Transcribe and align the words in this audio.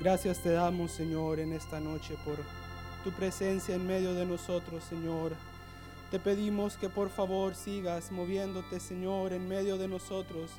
Gracias 0.00 0.38
te 0.38 0.52
damos, 0.52 0.92
Señor, 0.92 1.40
en 1.40 1.52
esta 1.52 1.78
noche 1.78 2.16
por 2.24 2.38
tu 3.04 3.10
presencia 3.12 3.74
en 3.74 3.86
medio 3.86 4.14
de 4.14 4.24
nosotros, 4.24 4.82
Señor. 4.82 5.32
Te 6.10 6.18
pedimos 6.18 6.78
que 6.78 6.88
por 6.88 7.10
favor 7.10 7.54
sigas 7.54 8.10
moviéndote, 8.10 8.80
Señor, 8.80 9.34
en 9.34 9.46
medio 9.46 9.76
de 9.76 9.88
nosotros. 9.88 10.52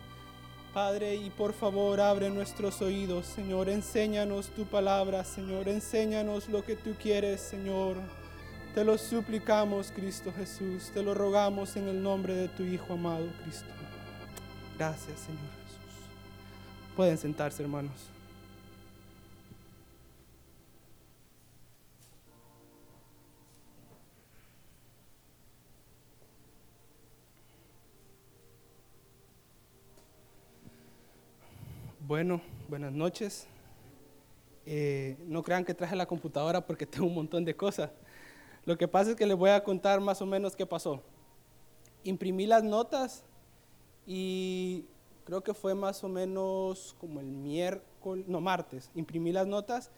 Padre, 0.76 1.15
y 1.15 1.32
por 1.32 1.54
favor 1.54 1.99
abre 1.99 2.30
nuestros 2.30 2.84
oídos, 2.84 3.26
Señor. 3.26 3.68
Enséñanos 3.68 4.49
tu 4.49 4.65
palabra, 4.65 5.24
Señor. 5.24 5.68
Enséñanos 5.68 6.48
lo 6.48 6.63
que 6.63 6.76
tú 6.76 6.93
quieres, 7.02 7.41
Señor. 7.41 7.98
Te 8.76 8.85
lo 8.85 8.96
suplicamos, 8.99 9.91
Cristo 9.91 10.32
Jesús. 10.37 10.91
Te 10.93 11.02
lo 11.02 11.15
rogamos 11.15 11.76
en 11.77 11.87
el 11.87 12.04
nombre 12.04 12.35
de 12.35 12.48
tu 12.48 12.62
Hijo 12.62 12.93
amado, 12.93 13.26
Cristo. 13.43 13.65
Gracias, 14.77 15.20
Señor 15.20 15.41
Jesús. 15.65 16.96
Pueden 16.96 17.18
sentarse, 17.18 17.63
hermanos. 17.63 18.12
Bueno, 32.12 32.41
buenas 32.67 32.91
noches. 32.91 33.48
Eh, 34.65 35.15
no 35.27 35.41
crean 35.43 35.63
que 35.63 35.73
traje 35.73 35.95
la 35.95 36.05
computadora 36.05 36.59
porque 36.59 36.85
tengo 36.85 37.05
un 37.05 37.15
montón 37.15 37.45
de 37.45 37.55
cosas. 37.55 37.90
Lo 38.65 38.77
que 38.77 38.85
pasa 38.85 39.12
es 39.12 39.15
que 39.15 39.26
les 39.26 39.37
voy 39.37 39.51
a 39.51 39.63
contar 39.63 40.01
más 40.01 40.21
o 40.21 40.26
menos 40.26 40.53
qué 40.53 40.65
pasó. 40.65 41.01
Imprimí 42.03 42.48
las 42.48 42.65
notas 42.65 43.23
y 44.05 44.84
creo 45.23 45.41
que 45.41 45.53
fue 45.53 45.73
más 45.73 46.03
o 46.03 46.09
menos 46.09 46.98
como 46.99 47.21
el 47.21 47.27
miércoles, 47.27 48.25
no, 48.27 48.41
martes, 48.41 48.91
imprimí 48.93 49.31
las 49.31 49.48
notas, 49.48 49.90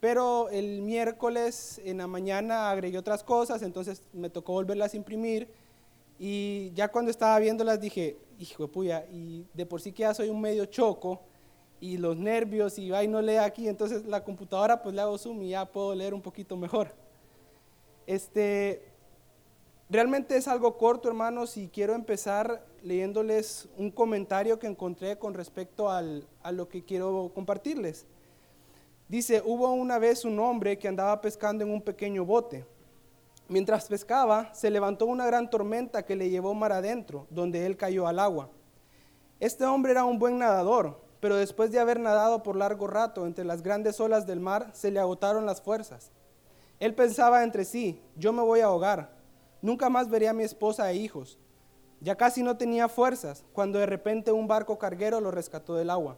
pero 0.00 0.48
el 0.48 0.82
miércoles 0.82 1.80
en 1.84 1.98
la 1.98 2.08
mañana 2.08 2.68
agregué 2.68 2.98
otras 2.98 3.22
cosas, 3.22 3.62
entonces 3.62 4.02
me 4.12 4.28
tocó 4.28 4.54
volverlas 4.54 4.92
a 4.92 4.96
imprimir 4.96 5.48
y 6.18 6.72
ya 6.74 6.88
cuando 6.88 7.12
estaba 7.12 7.38
viéndolas 7.38 7.80
dije, 7.80 8.16
hijo 8.40 8.64
de 8.64 8.72
puya, 8.72 9.06
y 9.12 9.46
de 9.54 9.66
por 9.66 9.80
sí 9.80 9.92
que 9.92 10.00
ya 10.00 10.12
soy 10.14 10.30
un 10.30 10.40
medio 10.40 10.66
choco 10.66 11.27
y 11.80 11.96
los 11.96 12.16
nervios 12.16 12.78
y 12.78 12.92
ay 12.92 13.08
no 13.08 13.22
lea 13.22 13.44
aquí, 13.44 13.68
entonces 13.68 14.04
la 14.06 14.24
computadora 14.24 14.82
pues 14.82 14.94
le 14.94 15.00
hago 15.00 15.18
zoom 15.18 15.42
y 15.42 15.50
ya 15.50 15.64
puedo 15.64 15.94
leer 15.94 16.14
un 16.14 16.22
poquito 16.22 16.56
mejor. 16.56 16.92
Este, 18.06 18.82
realmente 19.90 20.36
es 20.36 20.48
algo 20.48 20.76
corto, 20.76 21.08
hermanos, 21.08 21.56
y 21.56 21.68
quiero 21.68 21.94
empezar 21.94 22.64
leyéndoles 22.82 23.68
un 23.76 23.90
comentario 23.90 24.58
que 24.58 24.66
encontré 24.66 25.18
con 25.18 25.34
respecto 25.34 25.90
al, 25.90 26.26
a 26.42 26.52
lo 26.52 26.68
que 26.68 26.84
quiero 26.84 27.30
compartirles. 27.34 28.06
Dice, 29.08 29.42
hubo 29.44 29.72
una 29.72 29.98
vez 29.98 30.24
un 30.24 30.38
hombre 30.38 30.78
que 30.78 30.88
andaba 30.88 31.20
pescando 31.20 31.64
en 31.64 31.70
un 31.70 31.80
pequeño 31.80 32.24
bote. 32.24 32.64
Mientras 33.48 33.88
pescaba, 33.88 34.52
se 34.54 34.70
levantó 34.70 35.06
una 35.06 35.26
gran 35.26 35.48
tormenta 35.48 36.04
que 36.04 36.16
le 36.16 36.28
llevó 36.28 36.52
mar 36.52 36.72
adentro, 36.72 37.26
donde 37.30 37.64
él 37.64 37.78
cayó 37.78 38.06
al 38.06 38.18
agua. 38.18 38.50
Este 39.40 39.64
hombre 39.64 39.92
era 39.92 40.04
un 40.04 40.18
buen 40.18 40.38
nadador, 40.38 41.00
pero 41.20 41.36
después 41.36 41.70
de 41.70 41.80
haber 41.80 41.98
nadado 42.00 42.42
por 42.42 42.56
largo 42.56 42.86
rato 42.86 43.26
entre 43.26 43.44
las 43.44 43.62
grandes 43.62 44.00
olas 44.00 44.26
del 44.26 44.40
mar, 44.40 44.70
se 44.72 44.90
le 44.90 45.00
agotaron 45.00 45.46
las 45.46 45.60
fuerzas. 45.60 46.10
Él 46.80 46.94
pensaba 46.94 47.42
entre 47.42 47.64
sí, 47.64 48.00
yo 48.16 48.32
me 48.32 48.42
voy 48.42 48.60
a 48.60 48.66
ahogar, 48.66 49.10
nunca 49.60 49.88
más 49.88 50.08
veré 50.08 50.28
a 50.28 50.32
mi 50.32 50.44
esposa 50.44 50.90
e 50.90 50.96
hijos. 50.96 51.38
Ya 52.00 52.16
casi 52.16 52.42
no 52.42 52.56
tenía 52.56 52.88
fuerzas 52.88 53.44
cuando 53.52 53.78
de 53.78 53.86
repente 53.86 54.30
un 54.30 54.46
barco 54.46 54.78
carguero 54.78 55.20
lo 55.20 55.32
rescató 55.32 55.74
del 55.74 55.90
agua. 55.90 56.16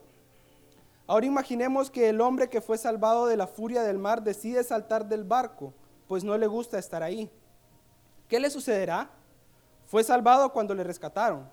Ahora 1.06 1.26
imaginemos 1.26 1.90
que 1.90 2.08
el 2.08 2.20
hombre 2.20 2.48
que 2.48 2.60
fue 2.60 2.76
salvado 2.76 3.26
de 3.26 3.36
la 3.36 3.46
furia 3.46 3.82
del 3.82 3.98
mar 3.98 4.22
decide 4.22 4.62
saltar 4.62 5.08
del 5.08 5.24
barco, 5.24 5.72
pues 6.06 6.22
no 6.22 6.36
le 6.36 6.46
gusta 6.46 6.78
estar 6.78 7.02
ahí. 7.02 7.30
¿Qué 8.28 8.38
le 8.38 8.50
sucederá? 8.50 9.10
Fue 9.86 10.04
salvado 10.04 10.52
cuando 10.52 10.74
le 10.74 10.84
rescataron. 10.84 11.48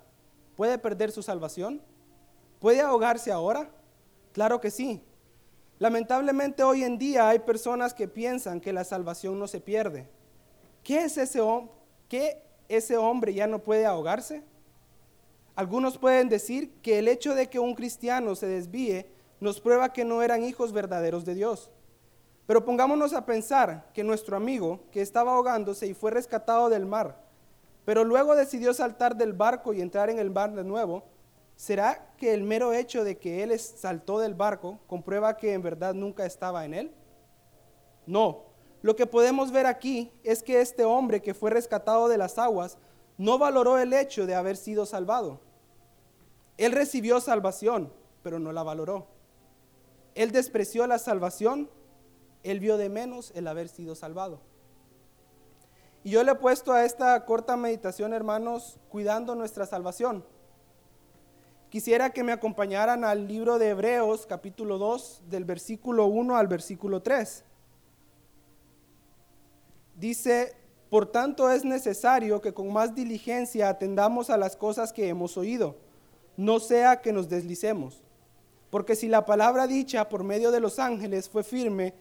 ¿Puede 0.56 0.78
perder 0.78 1.12
su 1.12 1.24
salvación? 1.24 1.82
¿Puede 2.60 2.82
ahogarse 2.82 3.32
ahora? 3.32 3.70
Claro 4.34 4.60
que 4.60 4.72
sí. 4.72 5.04
Lamentablemente 5.80 6.64
hoy 6.64 6.84
en 6.84 6.98
día 6.98 7.30
hay 7.30 7.40
personas 7.40 7.94
que 7.94 8.08
piensan 8.08 8.60
que 8.60 8.74
la 8.74 8.84
salvación 8.84 9.38
no 9.38 9.48
se 9.48 9.60
pierde. 9.60 10.10
¿Qué 10.84 11.04
es 11.04 11.18
ese, 11.18 11.42
¿Qué 12.10 12.42
ese 12.68 12.98
hombre 12.98 13.34
ya 13.34 13.46
no 13.46 13.60
puede 13.60 13.86
ahogarse? 13.86 14.44
Algunos 15.56 15.98
pueden 15.98 16.30
decir 16.30 16.72
que 16.82 17.00
el 17.00 17.08
hecho 17.08 17.36
de 17.36 17.50
que 17.50 17.60
un 17.60 17.76
cristiano 17.76 18.36
se 18.36 18.48
desvíe 18.48 19.08
nos 19.40 19.60
prueba 19.60 19.94
que 19.94 20.06
no 20.06 20.22
eran 20.22 20.44
hijos 20.44 20.72
verdaderos 20.72 21.26
de 21.26 21.36
Dios. 21.36 21.70
Pero 22.48 22.64
pongámonos 22.64 23.14
a 23.14 23.26
pensar 23.26 23.90
que 23.94 24.04
nuestro 24.04 24.38
amigo, 24.38 24.80
que 24.92 25.02
estaba 25.02 25.34
ahogándose 25.34 25.86
y 25.86 25.94
fue 25.94 26.12
rescatado 26.12 26.70
del 26.70 26.86
mar, 26.86 27.22
pero 27.86 28.04
luego 28.04 28.36
decidió 28.36 28.74
saltar 28.74 29.16
del 29.16 29.34
barco 29.34 29.74
y 29.74 29.82
entrar 29.82 30.10
en 30.10 30.20
el 30.20 30.32
mar 30.32 30.54
de 30.54 30.64
nuevo, 30.64 31.04
¿será 31.58 32.14
que 32.16 32.34
el 32.34 32.44
mero 32.44 32.72
hecho 32.72 33.04
de 33.04 33.18
que 33.18 33.44
él 33.44 33.60
saltó 33.60 34.20
del 34.20 34.36
barco 34.36 34.80
comprueba 34.88 35.36
que 35.36 35.52
en 35.52 35.62
verdad 35.62 35.94
nunca 35.94 36.26
estaba 36.26 36.64
en 36.64 36.74
él? 36.74 36.92
No. 38.06 38.46
Lo 38.82 38.96
que 38.96 39.08
podemos 39.08 39.52
ver 39.52 39.66
aquí 39.66 40.12
es 40.24 40.44
que 40.44 40.62
este 40.62 40.86
hombre 40.86 41.22
que 41.22 41.34
fue 41.34 41.50
rescatado 41.50 42.08
de 42.08 42.18
las 42.18 42.38
aguas 42.38 42.78
no 43.18 43.40
valoró 43.40 43.80
el 43.80 43.92
hecho 43.92 44.26
de 44.26 44.36
haber 44.36 44.56
sido 44.56 44.86
salvado. 44.86 45.42
Él 46.58 46.72
recibió 46.72 47.20
salvación, 47.20 47.92
pero 48.22 48.40
no 48.40 48.54
la 48.54 48.64
valoró. 48.64 49.08
Él 50.14 50.32
despreció 50.32 50.86
la 50.88 51.00
salvación, 51.00 51.70
él 52.44 52.60
vio 52.60 52.78
de 52.78 52.90
menos 52.90 53.32
el 53.36 53.48
haber 53.48 53.68
sido 53.68 53.96
salvado. 53.96 54.40
Y 56.04 56.12
yo 56.12 56.24
le 56.24 56.32
he 56.32 56.36
puesto 56.36 56.72
a 56.72 56.86
esta 56.86 57.26
corta 57.26 57.58
meditación, 57.58 58.14
hermanos, 58.14 58.80
cuidando 58.90 59.36
nuestra 59.36 59.66
salvación. 59.66 60.24
Quisiera 61.70 62.12
que 62.12 62.24
me 62.24 62.32
acompañaran 62.32 63.04
al 63.04 63.28
libro 63.28 63.60
de 63.60 63.70
Hebreos 63.70 64.26
capítulo 64.26 64.78
2 64.78 65.24
del 65.30 65.44
versículo 65.44 66.06
1 66.06 66.38
al 66.38 66.48
versículo 66.48 67.02
3. 67.02 67.44
Dice, 69.98 70.56
por 70.90 71.08
tanto 71.08 71.52
es 71.52 71.66
necesario 71.66 72.40
que 72.40 72.54
con 72.54 72.72
más 72.72 72.96
diligencia 72.96 73.68
atendamos 73.68 74.30
a 74.30 74.38
las 74.38 74.56
cosas 74.56 74.94
que 74.94 75.10
hemos 75.10 75.36
oído, 75.36 75.76
no 76.38 76.62
sea 76.62 77.02
que 77.02 77.12
nos 77.12 77.28
deslicemos. 77.28 78.02
Porque 78.70 78.96
si 78.96 79.10
la 79.10 79.26
palabra 79.26 79.68
dicha 79.68 80.08
por 80.08 80.24
medio 80.24 80.52
de 80.52 80.62
los 80.62 80.80
ángeles 80.80 81.28
fue 81.28 81.44
firme 81.44 81.94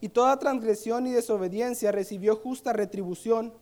y 0.00 0.08
toda 0.08 0.40
transgresión 0.40 1.06
y 1.06 1.12
desobediencia 1.12 1.92
recibió 1.92 2.34
justa 2.34 2.72
retribución, 2.72 3.54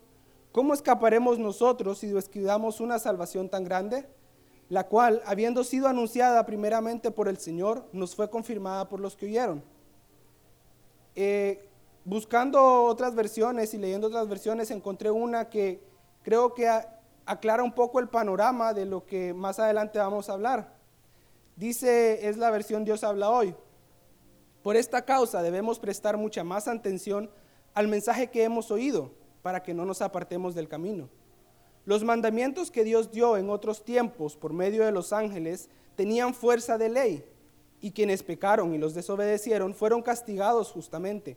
¿cómo 0.52 0.72
escaparemos 0.72 1.38
nosotros 1.38 1.98
si 1.98 2.06
descuidamos 2.06 2.80
una 2.80 2.98
salvación 2.98 3.50
tan 3.50 3.64
grande? 3.64 4.08
La 4.70 4.86
cual, 4.86 5.20
habiendo 5.26 5.64
sido 5.64 5.88
anunciada 5.88 6.46
primeramente 6.46 7.10
por 7.10 7.28
el 7.28 7.38
Señor, 7.38 7.88
nos 7.92 8.14
fue 8.14 8.30
confirmada 8.30 8.88
por 8.88 9.00
los 9.00 9.16
que 9.16 9.26
oyeron. 9.26 9.64
Eh, 11.16 11.68
buscando 12.04 12.84
otras 12.84 13.16
versiones 13.16 13.74
y 13.74 13.78
leyendo 13.78 14.06
otras 14.06 14.28
versiones, 14.28 14.70
encontré 14.70 15.10
una 15.10 15.50
que 15.50 15.82
creo 16.22 16.54
que 16.54 16.70
aclara 17.26 17.64
un 17.64 17.72
poco 17.72 17.98
el 17.98 18.08
panorama 18.08 18.72
de 18.72 18.86
lo 18.86 19.04
que 19.04 19.34
más 19.34 19.58
adelante 19.58 19.98
vamos 19.98 20.30
a 20.30 20.34
hablar. 20.34 20.72
Dice, 21.56 22.28
es 22.28 22.36
la 22.36 22.50
versión 22.50 22.84
Dios 22.84 23.02
habla 23.02 23.28
hoy. 23.28 23.56
Por 24.62 24.76
esta 24.76 25.04
causa 25.04 25.42
debemos 25.42 25.80
prestar 25.80 26.16
mucha 26.16 26.44
más 26.44 26.68
atención 26.68 27.28
al 27.74 27.88
mensaje 27.88 28.30
que 28.30 28.44
hemos 28.44 28.70
oído 28.70 29.10
para 29.42 29.64
que 29.64 29.74
no 29.74 29.84
nos 29.84 30.00
apartemos 30.00 30.54
del 30.54 30.68
camino. 30.68 31.08
Los 31.90 32.04
mandamientos 32.04 32.70
que 32.70 32.84
Dios 32.84 33.10
dio 33.10 33.36
en 33.36 33.50
otros 33.50 33.82
tiempos 33.82 34.36
por 34.36 34.52
medio 34.52 34.84
de 34.84 34.92
los 34.92 35.12
ángeles 35.12 35.68
tenían 35.96 36.34
fuerza 36.34 36.78
de 36.78 36.88
ley, 36.88 37.24
y 37.80 37.90
quienes 37.90 38.22
pecaron 38.22 38.72
y 38.72 38.78
los 38.78 38.94
desobedecieron 38.94 39.74
fueron 39.74 40.00
castigados 40.00 40.70
justamente. 40.70 41.36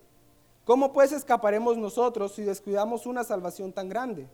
¿Cómo 0.64 0.94
pues 0.94 1.12
escaparemos 1.12 1.76
nosotros 1.80 2.36
si 2.36 2.44
descuidamos 2.44 3.08
una 3.08 3.24
salvación 3.24 3.74
tan 3.74 3.90
grande? 3.90 4.30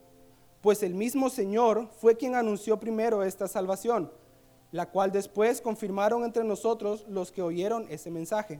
Pues 0.61 0.83
el 0.83 0.93
mismo 0.93 1.29
Señor 1.29 1.87
fue 2.01 2.17
quien 2.17 2.35
anunció 2.35 2.81
primero 2.81 3.23
esta 3.23 3.47
salvación, 3.47 4.11
la 4.73 4.89
cual 4.89 5.13
después 5.13 5.61
confirmaron 5.61 6.25
entre 6.25 6.43
nosotros 6.43 7.05
los 7.07 7.31
que 7.31 7.43
oyeron 7.43 7.85
ese 7.89 8.11
mensaje. 8.11 8.59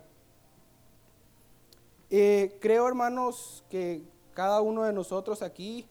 Eh, 2.10 2.58
creo, 2.62 2.88
hermanos, 2.88 3.66
que 3.70 4.02
cada 4.34 4.62
uno 4.62 4.84
de 4.84 4.94
nosotros 4.94 5.42
aquí 5.42 5.86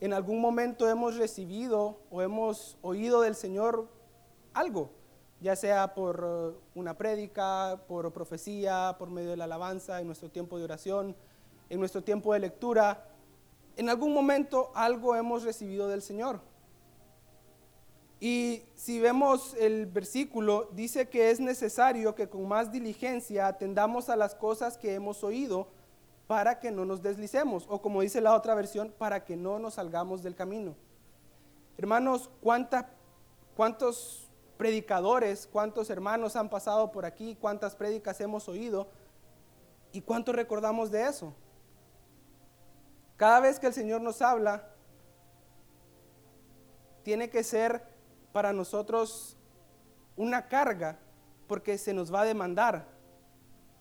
en 0.00 0.14
algún 0.14 0.40
momento 0.40 0.88
hemos 0.88 1.16
recibido 1.16 2.00
o 2.10 2.22
hemos 2.22 2.78
oído 2.80 3.20
del 3.20 3.34
Señor 3.34 3.86
algo, 4.54 4.90
ya 5.40 5.54
sea 5.56 5.94
por 5.94 6.24
uh, 6.24 6.78
una 6.78 6.96
prédica, 6.96 7.82
por 7.86 8.10
profecía, 8.12 8.96
por 8.98 9.10
medio 9.10 9.30
de 9.30 9.36
la 9.36 9.44
alabanza, 9.44 10.00
en 10.00 10.06
nuestro 10.06 10.30
tiempo 10.30 10.58
de 10.58 10.64
oración, 10.64 11.14
en 11.68 11.78
nuestro 11.78 12.02
tiempo 12.02 12.32
de 12.32 12.40
lectura. 12.40 13.06
En 13.76 13.90
algún 13.90 14.14
momento 14.14 14.70
algo 14.74 15.14
hemos 15.14 15.42
recibido 15.42 15.86
del 15.86 16.02
Señor. 16.02 16.40
Y 18.20 18.62
si 18.74 19.00
vemos 19.00 19.54
el 19.54 19.86
versículo, 19.86 20.68
dice 20.72 21.08
que 21.08 21.30
es 21.30 21.40
necesario 21.40 22.14
que 22.14 22.28
con 22.28 22.48
más 22.48 22.72
diligencia 22.72 23.46
atendamos 23.46 24.10
a 24.10 24.16
las 24.16 24.34
cosas 24.34 24.76
que 24.76 24.94
hemos 24.94 25.24
oído 25.24 25.68
para 26.30 26.60
que 26.60 26.70
no 26.70 26.84
nos 26.84 27.02
deslicemos, 27.02 27.66
o 27.68 27.82
como 27.82 28.02
dice 28.02 28.20
la 28.20 28.36
otra 28.36 28.54
versión, 28.54 28.94
para 28.96 29.24
que 29.24 29.36
no 29.36 29.58
nos 29.58 29.74
salgamos 29.74 30.22
del 30.22 30.36
camino. 30.36 30.76
Hermanos, 31.76 32.30
¿cuántos 32.40 34.30
predicadores, 34.56 35.48
cuántos 35.50 35.90
hermanos 35.90 36.36
han 36.36 36.48
pasado 36.48 36.92
por 36.92 37.04
aquí, 37.04 37.36
cuántas 37.40 37.74
prédicas 37.74 38.20
hemos 38.20 38.48
oído 38.48 38.86
y 39.90 40.02
cuánto 40.02 40.30
recordamos 40.30 40.92
de 40.92 41.08
eso? 41.08 41.34
Cada 43.16 43.40
vez 43.40 43.58
que 43.58 43.66
el 43.66 43.74
Señor 43.74 44.00
nos 44.00 44.22
habla, 44.22 44.70
tiene 47.02 47.28
que 47.28 47.42
ser 47.42 47.82
para 48.30 48.52
nosotros 48.52 49.36
una 50.14 50.46
carga 50.46 50.96
porque 51.48 51.76
se 51.76 51.92
nos 51.92 52.14
va 52.14 52.20
a 52.20 52.24
demandar 52.24 52.86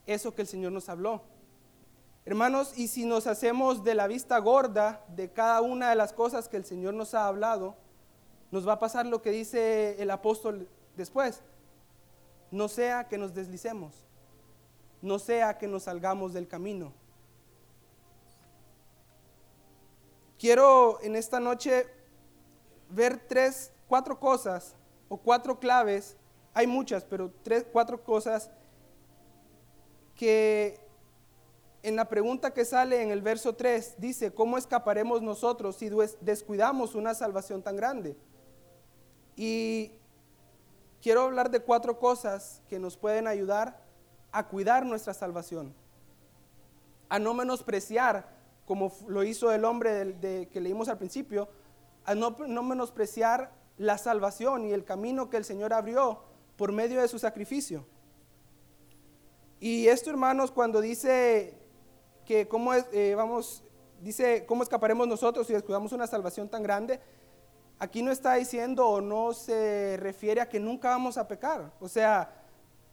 eso 0.07 0.33
que 0.33 0.41
el 0.41 0.47
Señor 0.47 0.71
nos 0.71 0.89
habló. 0.89 1.28
Hermanos, 2.25 2.77
y 2.77 2.87
si 2.87 3.05
nos 3.05 3.27
hacemos 3.27 3.83
de 3.83 3.95
la 3.95 4.07
vista 4.07 4.37
gorda 4.39 5.03
de 5.07 5.31
cada 5.31 5.61
una 5.61 5.89
de 5.89 5.95
las 5.95 6.13
cosas 6.13 6.47
que 6.47 6.57
el 6.57 6.65
Señor 6.65 6.93
nos 6.93 7.13
ha 7.13 7.27
hablado, 7.27 7.75
nos 8.51 8.67
va 8.67 8.73
a 8.73 8.79
pasar 8.79 9.05
lo 9.05 9.21
que 9.21 9.31
dice 9.31 10.01
el 10.01 10.11
apóstol 10.11 10.67
después. 10.95 11.41
No 12.51 12.67
sea 12.67 13.07
que 13.07 13.17
nos 13.17 13.33
deslicemos, 13.33 13.95
no 15.01 15.19
sea 15.19 15.57
que 15.57 15.67
nos 15.67 15.83
salgamos 15.83 16.33
del 16.33 16.47
camino. 16.47 16.93
Quiero 20.37 21.01
en 21.01 21.15
esta 21.15 21.39
noche 21.39 21.87
ver 22.89 23.27
tres 23.27 23.71
cuatro 23.89 24.19
cosas 24.19 24.75
o 25.09 25.17
cuatro 25.17 25.59
claves, 25.59 26.15
hay 26.53 26.67
muchas, 26.67 27.03
pero 27.03 27.31
tres, 27.43 27.65
cuatro 27.71 28.01
cosas 28.03 28.49
que 30.15 30.79
en 31.81 31.95
la 31.95 32.09
pregunta 32.09 32.53
que 32.53 32.65
sale 32.65 33.01
en 33.01 33.11
el 33.11 33.21
verso 33.21 33.55
3 33.55 33.95
dice, 33.97 34.33
¿cómo 34.33 34.57
escaparemos 34.57 35.21
nosotros 35.21 35.77
si 35.77 35.89
descuidamos 36.21 36.95
una 36.95 37.13
salvación 37.13 37.61
tan 37.61 37.75
grande? 37.75 38.17
Y 39.35 39.93
quiero 41.01 41.21
hablar 41.21 41.49
de 41.49 41.61
cuatro 41.61 41.97
cosas 41.97 42.61
que 42.67 42.79
nos 42.79 42.97
pueden 42.97 43.27
ayudar 43.27 43.81
a 44.31 44.47
cuidar 44.47 44.85
nuestra 44.85 45.13
salvación, 45.13 45.73
a 47.07 47.17
no 47.17 47.33
menospreciar, 47.33 48.27
como 48.65 48.91
lo 49.07 49.23
hizo 49.23 49.51
el 49.51 49.63
hombre 49.63 50.47
que 50.51 50.61
leímos 50.61 50.89
al 50.89 50.97
principio, 50.97 51.49
a 52.05 52.13
no 52.15 52.63
menospreciar 52.63 53.51
la 53.77 53.97
salvación 53.97 54.65
y 54.65 54.73
el 54.73 54.83
camino 54.83 55.29
que 55.29 55.37
el 55.37 55.45
Señor 55.45 55.73
abrió 55.73 56.23
por 56.57 56.73
medio 56.73 57.01
de 57.01 57.07
su 57.07 57.17
sacrificio. 57.17 57.85
Y 59.61 59.87
esto, 59.87 60.09
hermanos, 60.09 60.51
cuando 60.51 60.81
dice 60.81 61.57
que 62.29 62.47
cómo 62.47 62.75
es, 62.75 62.85
eh, 62.91 63.15
vamos, 63.15 63.63
dice 64.01 64.45
cómo 64.45 64.61
escaparemos 64.61 65.07
nosotros 65.07 65.47
si 65.47 65.53
descuidamos 65.53 65.93
una 65.93 66.05
salvación 66.05 66.47
tan 66.47 66.61
grande, 66.61 66.99
aquí 67.79 68.03
no 68.03 68.11
está 68.11 68.35
diciendo 68.35 68.87
o 68.87 69.01
no 69.01 69.33
se 69.33 69.97
refiere 69.97 70.39
a 70.39 70.47
que 70.47 70.59
nunca 70.59 70.89
vamos 70.89 71.17
a 71.17 71.27
pecar. 71.27 71.73
O 71.79 71.89
sea, 71.89 72.31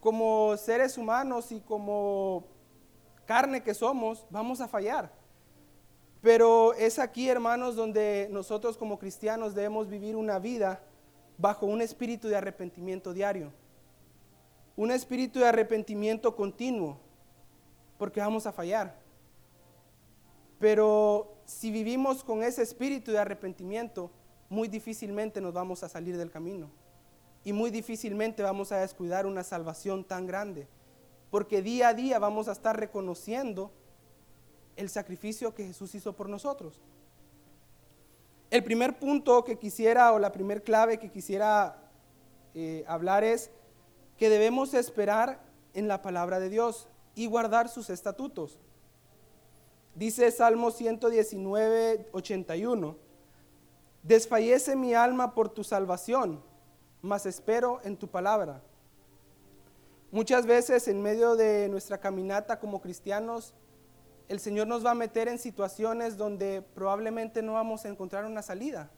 como 0.00 0.56
seres 0.56 0.97
humanos 0.97 1.53
y 1.53 1.61
como 1.61 2.44
carne 3.27 3.62
que 3.62 3.75
somos, 3.75 4.27
vamos 4.31 4.62
a 4.62 4.69
fallar. 4.69 5.12
Pero 6.23 6.73
es 6.73 6.99
aquí, 6.99 7.29
hermanos, 7.29 7.77
donde 7.77 8.29
nosotros 8.31 8.79
como 8.79 8.99
cristianos 8.99 9.55
debemos 9.55 9.87
vivir 9.87 10.17
una 10.17 10.38
vida 10.38 10.81
bajo 11.37 11.67
un 11.67 11.83
espíritu 11.83 12.29
de 12.29 12.37
arrepentimiento 12.37 13.12
diario. 13.12 13.53
Un 14.77 14.93
espíritu 14.93 15.41
de 15.41 15.49
arrepentimiento 15.49 16.35
continuo, 16.35 16.99
porque 17.99 18.21
vamos 18.21 18.47
a 18.47 18.53
fallar. 18.53 19.05
Pero 20.58 21.37
si 21.44 21.70
vivimos 21.70 22.25
con 22.25 22.43
ese 22.43 22.62
espíritu 22.62 23.12
de 23.12 23.19
arrepentimiento, 23.19 24.11
muy 24.49 24.69
difícilmente 24.69 25.41
nos 25.41 25.53
vamos 25.53 25.82
a 25.82 25.88
salir 25.88 26.17
del 26.17 26.31
camino. 26.31 26.70
Y 27.44 27.53
muy 27.53 27.70
difícilmente 27.70 28.43
vamos 28.43 28.73
a 28.73 28.79
descuidar 28.79 29.26
una 29.26 29.44
salvación 29.44 30.05
tan 30.05 30.26
grande. 30.26 30.67
Porque 31.31 31.62
día 31.62 31.88
a 31.88 31.94
día 31.94 32.19
vamos 32.19 32.49
a 32.49 32.53
estar 32.53 32.79
reconociendo 32.79 33.70
el 34.76 34.88
sacrificio 34.88 35.55
que 35.55 35.67
Jesús 35.67 35.94
hizo 35.94 36.12
por 36.14 36.29
nosotros. 36.29 36.81
El 38.50 38.62
primer 38.62 38.99
punto 38.99 39.44
que 39.44 39.59
quisiera, 39.59 40.12
o 40.12 40.19
la 40.19 40.32
primer 40.32 40.62
clave 40.62 40.99
que 40.99 41.11
quisiera 41.11 41.76
eh, 42.55 42.85
hablar 42.87 43.25
es 43.25 43.50
que 44.17 44.29
debemos 44.31 44.73
esperar 44.75 45.41
en 45.75 45.88
la 45.88 46.00
palabra 46.00 46.41
de 46.41 46.49
Dios 46.49 46.88
y 47.14 47.26
guardar 47.26 47.69
sus 47.69 47.91
estatutos. 47.91 48.59
Dice 49.96 50.31
Salmo 50.31 50.70
119, 50.70 52.10
81, 52.12 52.98
desfallece 54.02 54.76
mi 54.76 54.93
alma 54.93 55.34
por 55.34 55.48
tu 55.48 55.64
salvación, 55.64 56.43
mas 57.00 57.25
espero 57.25 57.80
en 57.82 57.97
tu 57.97 58.06
palabra. 58.06 58.62
Muchas 60.11 60.44
veces 60.44 60.87
en 60.88 61.00
medio 61.00 61.35
de 61.35 61.71
nuestra 61.71 61.97
caminata 61.97 62.61
como 62.61 62.82
cristianos, 62.82 63.54
el 64.28 64.38
Señor 64.38 64.66
nos 64.66 64.85
va 64.85 64.90
a 64.90 64.94
meter 64.94 65.28
en 65.28 65.38
situaciones 65.38 66.18
donde 66.18 66.61
probablemente 66.75 67.40
no 67.40 67.54
vamos 67.54 67.87
a 67.87 67.88
encontrar 67.88 68.26
una 68.26 68.42
salida. 68.42 68.90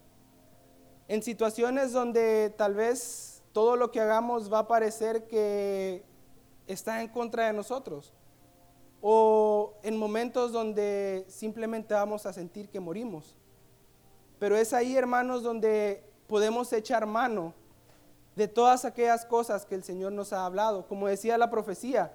En 1.06 1.22
situaciones 1.22 1.92
donde 1.92 2.52
tal 2.56 2.74
vez 2.74 3.44
todo 3.52 3.76
lo 3.76 3.92
que 3.92 4.00
hagamos 4.00 4.52
va 4.52 4.58
a 4.58 4.66
parecer 4.66 5.28
que 5.28 6.02
está 6.66 7.02
en 7.02 7.08
contra 7.08 7.46
de 7.46 7.52
nosotros. 7.52 8.12
O 9.00 9.74
en 9.82 9.96
momentos 9.96 10.52
donde 10.52 11.24
simplemente 11.28 11.94
vamos 11.94 12.26
a 12.26 12.32
sentir 12.32 12.68
que 12.68 12.80
morimos. 12.80 13.36
Pero 14.38 14.56
es 14.56 14.72
ahí, 14.72 14.96
hermanos, 14.96 15.42
donde 15.42 16.04
podemos 16.26 16.72
echar 16.72 17.06
mano 17.06 17.54
de 18.36 18.48
todas 18.48 18.84
aquellas 18.84 19.24
cosas 19.24 19.64
que 19.64 19.74
el 19.74 19.84
Señor 19.84 20.12
nos 20.12 20.32
ha 20.32 20.46
hablado. 20.46 20.86
Como 20.86 21.08
decía 21.08 21.38
la 21.38 21.50
profecía, 21.50 22.12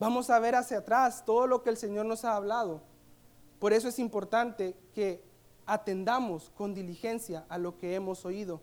Vamos 0.00 0.28
a 0.28 0.38
ver 0.38 0.56
hacia 0.56 0.78
atrás 0.78 1.24
todo 1.24 1.46
lo 1.46 1.62
que 1.62 1.70
el 1.70 1.76
Señor 1.76 2.06
nos 2.06 2.24
ha 2.24 2.34
hablado. 2.34 2.82
Por 3.58 3.72
eso 3.72 3.88
es 3.88 3.98
importante 3.98 4.76
que 4.92 5.22
atendamos 5.66 6.50
con 6.56 6.74
diligencia 6.74 7.46
a 7.48 7.58
lo 7.58 7.78
que 7.78 7.94
hemos 7.94 8.24
oído. 8.24 8.60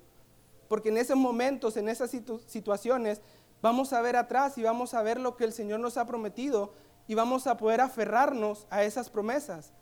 Porque 0.68 0.90
en 0.90 0.98
esos 0.98 1.18
momentos, 1.18 1.78
en 1.78 1.90
esas 1.90 2.12
situaciones, 2.48 3.22
vamos 3.62 3.94
a 3.94 4.02
ver 4.02 4.18
atrás 4.18 4.58
y 4.58 4.64
vamos 4.64 4.94
a 4.94 5.02
ver 5.02 5.20
lo 5.20 5.36
que 5.36 5.46
el 5.46 5.54
Señor 5.54 5.80
nos 5.80 5.98
ha 5.98 6.06
prometido 6.06 6.74
y 7.12 7.14
vamos 7.14 7.46
a 7.46 7.58
poder 7.58 7.82
aferrarnos 7.82 8.66
a 8.70 8.86
esas 8.86 9.10
promesas, 9.10 9.74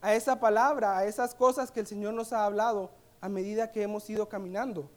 a 0.00 0.14
esa 0.14 0.40
palabra, 0.40 0.96
a 0.96 1.04
esas 1.04 1.34
cosas 1.34 1.70
que 1.70 1.80
el 1.80 1.86
Señor 1.86 2.14
nos 2.14 2.32
ha 2.32 2.46
hablado 2.46 2.90
a 3.20 3.28
medida 3.28 3.70
que 3.70 3.82
hemos 3.82 4.08
ido 4.08 4.26
caminando. 4.26 4.88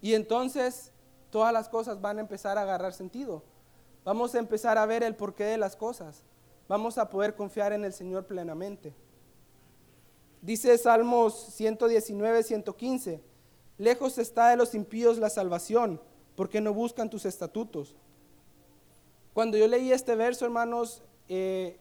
Y 0.00 0.14
entonces 0.14 0.90
todas 1.28 1.52
las 1.52 1.68
cosas 1.68 2.00
van 2.00 2.16
a 2.16 2.22
empezar 2.22 2.56
a 2.56 2.62
agarrar 2.62 2.94
sentido. 2.94 3.42
Vamos 4.06 4.34
a 4.34 4.38
empezar 4.38 4.78
a 4.78 4.86
ver 4.86 5.02
el 5.02 5.14
porqué 5.14 5.44
de 5.44 5.58
las 5.58 5.76
cosas. 5.76 6.22
Vamos 6.66 6.96
a 6.96 7.10
poder 7.10 7.34
confiar 7.34 7.74
en 7.74 7.84
el 7.84 7.92
Señor 7.92 8.24
plenamente. 8.24 8.94
Dice 10.40 10.78
Salmos 10.78 11.34
119, 11.52 12.42
115, 12.42 13.22
lejos 13.76 14.16
está 14.16 14.48
de 14.48 14.56
los 14.56 14.74
impíos 14.74 15.18
la 15.18 15.28
salvación, 15.28 16.00
porque 16.36 16.62
no 16.62 16.72
buscan 16.72 17.10
tus 17.10 17.26
estatutos. 17.26 17.94
Cuando 19.36 19.58
yo 19.58 19.68
leí 19.68 19.92
este 19.92 20.14
verso, 20.14 20.46
hermanos, 20.46 21.02
eh, 21.28 21.78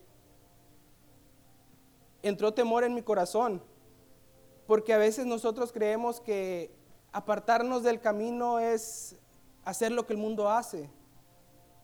entró 2.22 2.54
temor 2.54 2.84
en 2.84 2.94
mi 2.94 3.02
corazón, 3.02 3.64
porque 4.68 4.94
a 4.94 4.98
veces 4.98 5.26
nosotros 5.26 5.72
creemos 5.72 6.20
que 6.20 6.76
apartarnos 7.14 7.82
del 7.82 8.02
camino 8.02 8.60
es 8.60 9.16
hacer 9.64 9.94
lo 9.94 10.06
que 10.06 10.12
el 10.12 10.20
mundo 10.20 10.50
hace, 10.50 10.90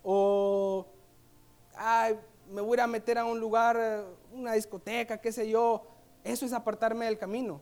o 0.03 0.87
ay, 1.73 2.19
me 2.49 2.59
voy 2.59 2.77
a 2.77 2.85
meter 2.87 3.17
a 3.17 3.23
un 3.23 3.39
lugar, 3.39 4.03
una 4.33 4.51
discoteca, 4.51 5.21
qué 5.21 5.31
sé 5.31 5.49
yo, 5.49 5.87
eso 6.25 6.45
es 6.45 6.51
apartarme 6.51 7.05
del 7.05 7.17
camino. 7.17 7.61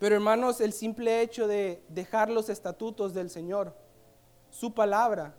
Pero 0.00 0.16
hermanos, 0.16 0.60
el 0.60 0.72
simple 0.72 1.22
hecho 1.22 1.46
de 1.46 1.80
dejar 1.90 2.28
los 2.28 2.48
estatutos 2.48 3.14
del 3.14 3.30
Señor, 3.30 3.72
su 4.50 4.74
palabra, 4.74 5.36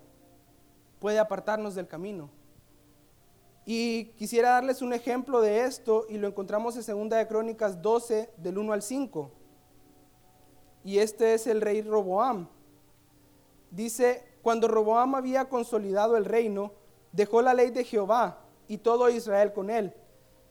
puede 1.01 1.17
apartarnos 1.17 1.73
del 1.73 1.87
camino. 1.87 2.29
Y 3.65 4.05
quisiera 4.17 4.51
darles 4.51 4.83
un 4.83 4.93
ejemplo 4.93 5.41
de 5.41 5.65
esto 5.65 6.05
y 6.07 6.17
lo 6.17 6.27
encontramos 6.27 6.75
en 6.75 6.83
Segunda 6.83 7.17
de 7.17 7.27
Crónicas 7.27 7.81
12 7.81 8.29
del 8.37 8.57
1 8.59 8.71
al 8.71 8.83
5. 8.83 9.31
Y 10.83 10.99
este 10.99 11.33
es 11.33 11.47
el 11.47 11.59
rey 11.59 11.81
Roboam. 11.81 12.47
Dice, 13.71 14.23
cuando 14.43 14.67
Roboam 14.67 15.15
había 15.15 15.49
consolidado 15.49 16.17
el 16.17 16.25
reino, 16.25 16.73
dejó 17.11 17.41
la 17.41 17.55
ley 17.55 17.71
de 17.71 17.83
Jehová 17.83 18.45
y 18.67 18.77
todo 18.77 19.09
Israel 19.09 19.53
con 19.53 19.71
él. 19.71 19.95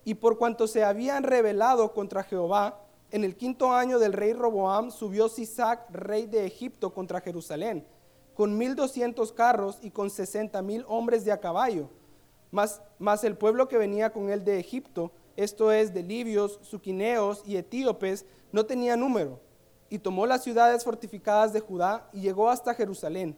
Y 0.04 0.14
por 0.14 0.36
cuanto 0.36 0.66
se 0.66 0.82
habían 0.82 1.22
rebelado 1.22 1.94
contra 1.94 2.24
Jehová, 2.24 2.86
En 3.12 3.24
el 3.24 3.36
quinto 3.36 3.72
año 3.72 3.98
del 3.98 4.12
rey 4.12 4.32
Roboam 4.34 4.92
subió 4.92 5.28
Sisac, 5.28 5.90
rey 5.90 6.26
de 6.26 6.46
Egipto, 6.46 6.94
contra 6.94 7.20
Jerusalén, 7.20 7.84
con 8.40 8.56
mil 8.56 8.74
doscientos 8.74 9.32
carros 9.32 9.78
y 9.82 9.90
con 9.90 10.08
sesenta 10.08 10.62
mil 10.62 10.86
hombres 10.88 11.26
de 11.26 11.32
a 11.32 11.40
caballo. 11.40 11.90
Mas, 12.50 12.80
mas 12.98 13.22
el 13.22 13.36
pueblo 13.36 13.68
que 13.68 13.76
venía 13.76 14.14
con 14.14 14.30
él 14.30 14.46
de 14.46 14.58
Egipto, 14.58 15.12
esto 15.36 15.70
es, 15.70 15.92
de 15.92 16.02
libios, 16.02 16.58
suquineos 16.62 17.42
y 17.44 17.58
etíopes, 17.58 18.24
no 18.50 18.64
tenía 18.64 18.96
número. 18.96 19.40
Y 19.90 19.98
tomó 19.98 20.24
las 20.24 20.42
ciudades 20.42 20.84
fortificadas 20.84 21.52
de 21.52 21.60
Judá 21.60 22.08
y 22.14 22.22
llegó 22.22 22.48
hasta 22.48 22.72
Jerusalén. 22.72 23.36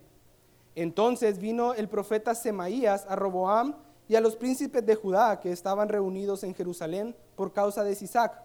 Entonces 0.77 1.41
vino 1.41 1.75
el 1.75 1.89
profeta 1.89 2.37
Semaías 2.37 3.05
a 3.09 3.17
Roboam 3.17 3.75
y 4.07 4.15
a 4.15 4.21
los 4.21 4.37
príncipes 4.37 4.87
de 4.87 4.95
Judá 4.95 5.41
que 5.41 5.51
estaban 5.51 5.89
reunidos 5.89 6.45
en 6.45 6.55
Jerusalén 6.55 7.17
por 7.35 7.53
causa 7.53 7.83
de 7.83 7.97
Sisac. 7.97 8.41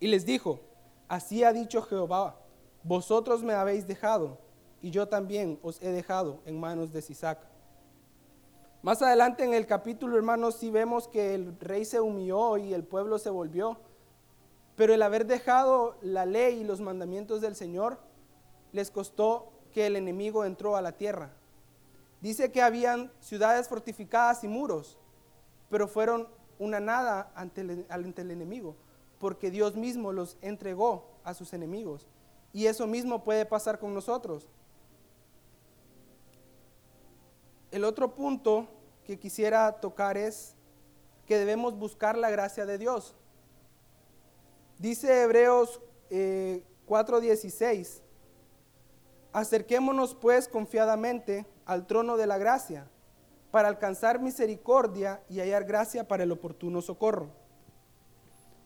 Y 0.00 0.08
les 0.08 0.26
dijo, 0.26 0.58
así 1.06 1.44
ha 1.44 1.52
dicho 1.52 1.82
Jehová, 1.82 2.34
vosotros 2.82 3.44
me 3.44 3.54
habéis 3.54 3.86
dejado, 3.86 4.42
y 4.84 4.90
yo 4.90 5.08
también 5.08 5.58
os 5.62 5.80
he 5.80 5.88
dejado 5.92 6.42
en 6.44 6.60
manos 6.60 6.92
de 6.92 7.00
Sisac. 7.00 7.38
Más 8.82 9.00
adelante 9.00 9.42
en 9.42 9.54
el 9.54 9.66
capítulo, 9.66 10.18
hermanos, 10.18 10.56
sí 10.56 10.70
vemos 10.70 11.08
que 11.08 11.34
el 11.34 11.58
rey 11.58 11.86
se 11.86 12.02
humilló 12.02 12.58
y 12.58 12.74
el 12.74 12.84
pueblo 12.84 13.18
se 13.18 13.30
volvió. 13.30 13.78
Pero 14.76 14.92
el 14.92 15.00
haber 15.00 15.24
dejado 15.24 15.96
la 16.02 16.26
ley 16.26 16.60
y 16.60 16.64
los 16.64 16.82
mandamientos 16.82 17.40
del 17.40 17.56
Señor 17.56 17.98
les 18.72 18.90
costó 18.90 19.54
que 19.72 19.86
el 19.86 19.96
enemigo 19.96 20.44
entró 20.44 20.76
a 20.76 20.82
la 20.82 20.92
tierra. 20.92 21.30
Dice 22.20 22.52
que 22.52 22.60
habían 22.60 23.10
ciudades 23.20 23.68
fortificadas 23.68 24.44
y 24.44 24.48
muros, 24.48 24.98
pero 25.70 25.88
fueron 25.88 26.28
una 26.58 26.78
nada 26.78 27.32
ante 27.34 27.62
el, 27.62 27.86
ante 27.88 28.20
el 28.20 28.32
enemigo, 28.32 28.76
porque 29.18 29.50
Dios 29.50 29.76
mismo 29.76 30.12
los 30.12 30.36
entregó 30.42 31.06
a 31.24 31.32
sus 31.32 31.54
enemigos. 31.54 32.06
Y 32.52 32.66
eso 32.66 32.86
mismo 32.86 33.24
puede 33.24 33.46
pasar 33.46 33.78
con 33.78 33.94
nosotros. 33.94 34.46
El 37.74 37.82
otro 37.82 38.14
punto 38.14 38.68
que 39.02 39.18
quisiera 39.18 39.80
tocar 39.80 40.16
es 40.16 40.54
que 41.26 41.36
debemos 41.36 41.76
buscar 41.76 42.16
la 42.16 42.30
gracia 42.30 42.66
de 42.66 42.78
Dios. 42.78 43.16
Dice 44.78 45.22
Hebreos 45.22 45.80
4:16, 46.08 47.98
eh, 47.98 48.02
acerquémonos 49.32 50.14
pues 50.14 50.46
confiadamente 50.46 51.46
al 51.66 51.84
trono 51.88 52.16
de 52.16 52.28
la 52.28 52.38
gracia 52.38 52.88
para 53.50 53.66
alcanzar 53.66 54.20
misericordia 54.20 55.20
y 55.28 55.40
hallar 55.40 55.64
gracia 55.64 56.06
para 56.06 56.22
el 56.22 56.30
oportuno 56.30 56.80
socorro. 56.80 57.30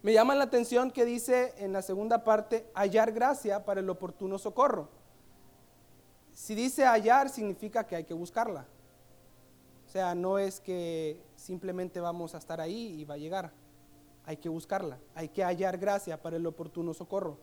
Me 0.03 0.12
llama 0.12 0.35
la 0.35 0.45
atención 0.45 0.91
que 0.91 1.07
dice 1.07 1.55
en 1.57 1.73
la 1.73 1.81
segunda 1.81 2.25
parte, 2.25 2.71
hallar 2.75 3.12
gracia 3.12 3.65
para 3.65 3.81
el 3.81 3.88
oportuno 3.88 4.38
socorro. 4.38 4.91
Si 6.35 6.55
dice 6.55 6.85
hallar, 6.85 7.31
significa 7.31 7.87
que 7.87 7.97
hay 7.97 8.05
que 8.05 8.12
buscarla. 8.12 8.67
O 9.88 9.90
sea, 9.90 10.14
no 10.14 10.38
es 10.38 10.61
que 10.61 11.18
simplemente 11.35 11.99
vamos 11.99 12.35
a 12.35 12.38
estar 12.38 12.61
ahí 12.61 13.00
y 13.00 13.07
va 13.07 13.14
a 13.14 13.16
llegar. 13.16 13.52
Hay 14.26 14.37
que 14.37 14.50
buscarla, 14.50 14.99
hay 15.14 15.30
que 15.30 15.42
hallar 15.42 15.78
gracia 15.78 16.21
para 16.21 16.37
el 16.37 16.47
oportuno 16.47 16.92
socorro. 16.92 17.38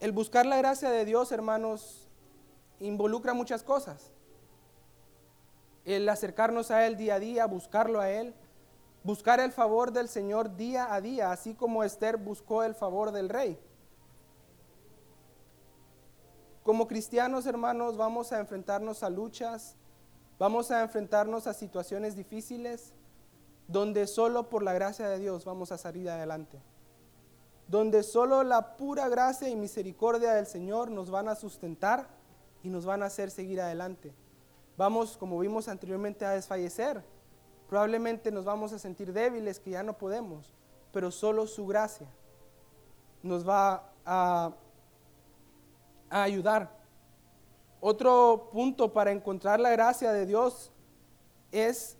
El 0.00 0.10
buscar 0.10 0.46
la 0.46 0.56
gracia 0.56 0.90
de 0.90 1.04
Dios, 1.04 1.30
hermanos, 1.30 2.08
involucra 2.80 3.34
muchas 3.34 3.62
cosas. 3.62 4.10
El 5.84 6.08
acercarnos 6.08 6.72
a 6.72 6.84
Él 6.88 6.96
día 6.96 7.14
a 7.14 7.20
día, 7.20 7.46
buscarlo 7.46 8.00
a 8.00 8.10
Él, 8.10 8.34
buscar 9.04 9.38
el 9.38 9.52
favor 9.52 9.92
del 9.92 10.08
Señor 10.08 10.56
día 10.56 10.92
a 10.92 11.00
día, 11.00 11.30
así 11.30 11.54
como 11.54 11.84
Esther 11.84 12.16
buscó 12.16 12.64
el 12.64 12.74
favor 12.74 13.12
del 13.12 13.28
rey. 13.28 13.60
Como 16.64 16.88
cristianos, 16.88 17.46
hermanos, 17.46 17.96
vamos 17.96 18.32
a 18.32 18.40
enfrentarnos 18.40 19.04
a 19.04 19.10
luchas, 19.10 19.76
Vamos 20.38 20.70
a 20.70 20.82
enfrentarnos 20.82 21.46
a 21.46 21.54
situaciones 21.54 22.16
difíciles 22.16 22.92
donde 23.68 24.06
solo 24.06 24.48
por 24.48 24.62
la 24.62 24.72
gracia 24.72 25.08
de 25.08 25.18
Dios 25.18 25.44
vamos 25.44 25.72
a 25.72 25.78
salir 25.78 26.10
adelante. 26.10 26.60
Donde 27.68 28.02
solo 28.02 28.42
la 28.42 28.76
pura 28.76 29.08
gracia 29.08 29.48
y 29.48 29.56
misericordia 29.56 30.34
del 30.34 30.46
Señor 30.46 30.90
nos 30.90 31.10
van 31.10 31.28
a 31.28 31.34
sustentar 31.34 32.08
y 32.62 32.68
nos 32.68 32.84
van 32.84 33.02
a 33.02 33.06
hacer 33.06 33.30
seguir 33.30 33.60
adelante. 33.60 34.12
Vamos, 34.76 35.16
como 35.16 35.38
vimos 35.38 35.68
anteriormente, 35.68 36.26
a 36.26 36.30
desfallecer. 36.30 37.02
Probablemente 37.68 38.30
nos 38.30 38.44
vamos 38.44 38.72
a 38.72 38.78
sentir 38.78 39.12
débiles, 39.12 39.60
que 39.60 39.70
ya 39.70 39.82
no 39.82 39.96
podemos, 39.96 40.52
pero 40.92 41.10
solo 41.10 41.46
su 41.46 41.66
gracia 41.66 42.08
nos 43.22 43.48
va 43.48 43.90
a, 44.04 44.52
a 46.10 46.22
ayudar. 46.22 46.83
Otro 47.86 48.48
punto 48.50 48.94
para 48.94 49.12
encontrar 49.12 49.60
la 49.60 49.68
gracia 49.68 50.10
de 50.10 50.24
Dios 50.24 50.72
es 51.52 51.98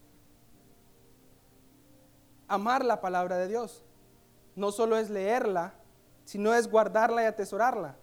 amar 2.48 2.82
la 2.82 3.02
palabra 3.02 3.36
de 3.36 3.48
Dios. 3.48 3.84
No 4.56 4.72
solo 4.72 4.96
es 4.96 5.10
leerla, 5.10 5.74
sino 6.24 6.54
es 6.54 6.70
guardarla 6.70 7.24
y 7.24 7.26
atesorarla. 7.26 7.96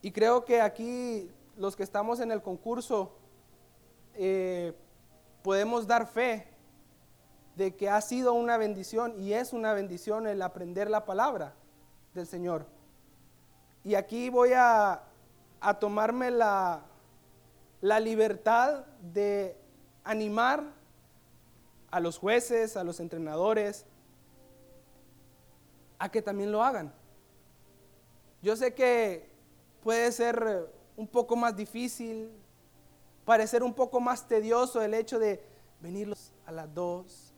Y 0.00 0.10
creo 0.10 0.46
que 0.46 0.62
aquí 0.62 1.30
los 1.54 1.76
que 1.76 1.82
estamos 1.82 2.20
en 2.20 2.32
el 2.32 2.40
concurso 2.40 3.18
eh, 4.14 4.72
podemos 5.42 5.86
dar 5.86 6.06
fe 6.06 6.48
de 7.56 7.76
que 7.76 7.90
ha 7.90 8.00
sido 8.00 8.32
una 8.32 8.56
bendición 8.56 9.20
y 9.20 9.34
es 9.34 9.52
una 9.52 9.74
bendición 9.74 10.26
el 10.26 10.40
aprender 10.40 10.88
la 10.88 11.04
palabra 11.04 11.52
del 12.14 12.26
Señor. 12.26 12.64
Y 13.84 13.96
aquí 13.96 14.30
voy 14.30 14.54
a 14.54 15.02
a 15.60 15.78
tomarme 15.78 16.30
la, 16.30 16.82
la 17.80 18.00
libertad 18.00 18.84
de 19.00 19.56
animar 20.04 20.64
a 21.90 22.00
los 22.00 22.18
jueces, 22.18 22.76
a 22.76 22.84
los 22.84 23.00
entrenadores, 23.00 23.86
a 25.98 26.10
que 26.10 26.22
también 26.22 26.52
lo 26.52 26.62
hagan. 26.62 26.92
Yo 28.42 28.56
sé 28.56 28.74
que 28.74 29.30
puede 29.82 30.12
ser 30.12 30.70
un 30.96 31.06
poco 31.06 31.36
más 31.36 31.56
difícil, 31.56 32.30
parecer 33.24 33.62
un 33.62 33.74
poco 33.74 34.00
más 34.00 34.26
tedioso 34.26 34.82
el 34.82 34.94
hecho 34.94 35.18
de 35.18 35.42
venir 35.80 36.14
a 36.44 36.52
las 36.52 36.72
2, 36.74 37.34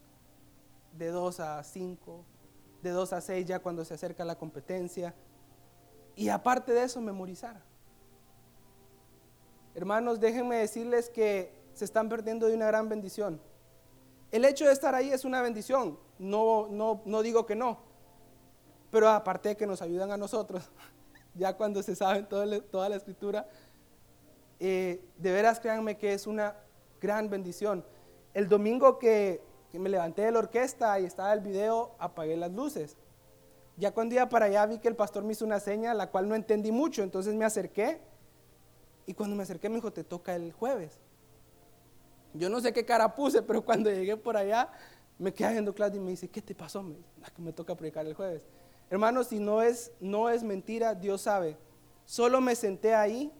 de 0.92 1.08
2 1.08 1.40
a 1.40 1.62
5, 1.62 2.24
de 2.82 2.90
2 2.90 3.12
a 3.12 3.20
6 3.20 3.46
ya 3.46 3.58
cuando 3.58 3.84
se 3.84 3.94
acerca 3.94 4.24
la 4.24 4.36
competencia, 4.36 5.14
y 6.16 6.28
aparte 6.28 6.72
de 6.72 6.82
eso 6.82 7.00
memorizar. 7.00 7.67
Hermanos, 9.78 10.18
déjenme 10.18 10.56
decirles 10.56 11.08
que 11.08 11.52
se 11.72 11.84
están 11.84 12.08
perdiendo 12.08 12.48
de 12.48 12.54
una 12.56 12.66
gran 12.66 12.88
bendición. 12.88 13.40
El 14.32 14.44
hecho 14.44 14.66
de 14.66 14.72
estar 14.72 14.92
ahí 14.96 15.12
es 15.12 15.24
una 15.24 15.40
bendición, 15.40 15.96
no, 16.18 16.66
no, 16.68 17.00
no 17.04 17.22
digo 17.22 17.46
que 17.46 17.54
no, 17.54 17.78
pero 18.90 19.08
aparte 19.08 19.50
de 19.50 19.56
que 19.56 19.68
nos 19.68 19.80
ayudan 19.80 20.10
a 20.10 20.16
nosotros, 20.16 20.68
ya 21.36 21.56
cuando 21.56 21.80
se 21.84 21.94
sabe 21.94 22.24
toda, 22.24 22.88
la 22.88 22.96
escritura, 22.96 23.48
eh, 24.58 25.00
de 25.16 25.30
veras 25.30 25.60
créanme 25.60 25.96
que 25.96 26.12
es 26.12 26.26
una 26.26 26.56
gran 27.00 27.30
bendición. 27.30 27.84
El 28.34 28.48
domingo 28.48 28.98
que, 28.98 29.40
que, 29.70 29.78
me 29.78 29.90
levanté 29.90 30.22
de 30.22 30.32
la 30.32 30.40
orquesta 30.40 30.98
y 30.98 31.04
estaba 31.04 31.32
el 31.32 31.40
video, 31.40 31.94
apagué 32.00 32.36
las 32.36 32.50
luces. 32.50 32.96
Ya 33.76 33.94
cuando 33.94 34.16
iba 34.16 34.28
para 34.28 34.46
allá 34.46 34.66
vi 34.66 34.80
que 34.80 34.88
el 34.88 34.96
pastor 34.96 35.22
me 35.22 35.34
hizo 35.34 35.44
una 35.44 35.60
seña, 35.60 35.94
la 35.94 36.10
cual 36.10 36.28
no 36.28 36.34
entendí 36.34 36.72
mucho, 36.72 37.04
entonces 37.04 37.32
me 37.36 37.44
acerqué 37.44 38.07
y 39.08 39.14
cuando 39.14 39.34
me 39.34 39.42
acerqué 39.42 39.70
me 39.70 39.76
dijo, 39.76 39.90
te 39.90 40.04
toca 40.04 40.36
el 40.36 40.52
jueves. 40.52 41.00
Yo 42.34 42.50
no 42.50 42.60
sé 42.60 42.74
qué 42.74 42.84
cara 42.84 43.14
puse, 43.14 43.40
pero 43.40 43.64
cuando 43.64 43.90
llegué 43.90 44.18
por 44.18 44.36
allá, 44.36 44.70
me 45.18 45.32
quedé 45.32 45.52
viendo 45.52 45.74
Claudia 45.74 45.98
y 45.98 46.04
me 46.04 46.10
dice, 46.10 46.28
¿qué 46.28 46.42
te 46.42 46.54
pasó? 46.54 46.82
Me, 46.82 46.94
ah, 47.22 47.30
que 47.34 47.40
me 47.40 47.54
toca 47.54 47.74
predicar 47.74 48.06
el 48.06 48.12
jueves. 48.12 48.46
Hermanos, 48.90 49.28
si 49.28 49.38
no 49.38 49.62
es, 49.62 49.92
no 49.98 50.28
es 50.28 50.42
mentira, 50.42 50.94
Dios 50.94 51.22
sabe. 51.22 51.56
Solo 52.04 52.42
me 52.42 52.54
senté 52.54 52.94
ahí 52.94 53.32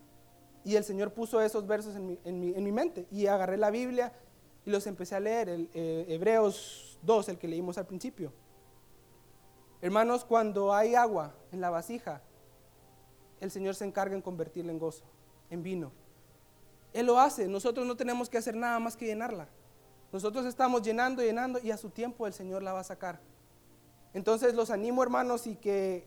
y 0.64 0.76
el 0.76 0.84
Señor 0.84 1.12
puso 1.12 1.38
esos 1.42 1.66
versos 1.66 1.94
en 1.96 2.06
mi, 2.06 2.18
en 2.24 2.64
mi, 2.64 2.72
mente. 2.72 3.06
Y 3.10 3.26
agarré 3.26 3.58
la 3.58 3.70
Biblia 3.70 4.14
y 4.64 4.70
los 4.70 4.86
empecé 4.86 5.16
a 5.16 5.20
leer, 5.20 5.50
eh, 5.50 6.06
Hebreos 6.08 6.98
2, 7.02 7.28
el 7.28 7.38
que 7.38 7.46
leímos 7.46 7.76
al 7.76 7.86
principio. 7.86 8.32
Hermanos, 9.82 10.24
cuando 10.24 10.72
hay 10.72 10.94
agua 10.94 11.34
en 11.52 11.60
la 11.60 11.68
vasija, 11.68 12.22
el 13.38 13.50
Señor 13.50 13.74
se 13.74 13.84
encarga 13.84 14.16
en 14.16 14.22
convertirla 14.22 14.72
en 14.72 14.78
gozo 14.78 15.04
en 15.50 15.62
vino. 15.62 15.92
Él 16.92 17.06
lo 17.06 17.18
hace, 17.18 17.46
nosotros 17.48 17.86
no 17.86 17.96
tenemos 17.96 18.28
que 18.28 18.38
hacer 18.38 18.56
nada 18.56 18.78
más 18.78 18.96
que 18.96 19.06
llenarla. 19.06 19.48
Nosotros 20.12 20.46
estamos 20.46 20.82
llenando, 20.82 21.22
llenando 21.22 21.58
y 21.62 21.70
a 21.70 21.76
su 21.76 21.90
tiempo 21.90 22.26
el 22.26 22.32
Señor 22.32 22.62
la 22.62 22.72
va 22.72 22.80
a 22.80 22.84
sacar. 22.84 23.20
Entonces 24.14 24.54
los 24.54 24.70
animo 24.70 25.02
hermanos 25.02 25.46
y 25.46 25.54
que 25.54 26.06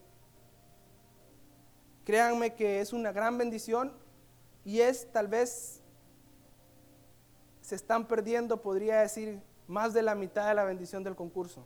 créanme 2.04 2.56
que 2.56 2.82
es 2.82 2.94
una 2.94 3.12
gran 3.12 3.38
bendición 3.38 3.94
y 4.66 4.82
es 4.82 5.12
tal 5.12 5.28
vez 5.28 5.82
se 7.62 7.76
están 7.76 8.08
perdiendo, 8.08 8.62
podría 8.62 9.02
decir, 9.02 9.42
más 9.68 9.94
de 9.94 10.02
la 10.02 10.16
mitad 10.16 10.48
de 10.48 10.56
la 10.56 10.64
bendición 10.64 11.04
del 11.04 11.16
concurso. 11.16 11.66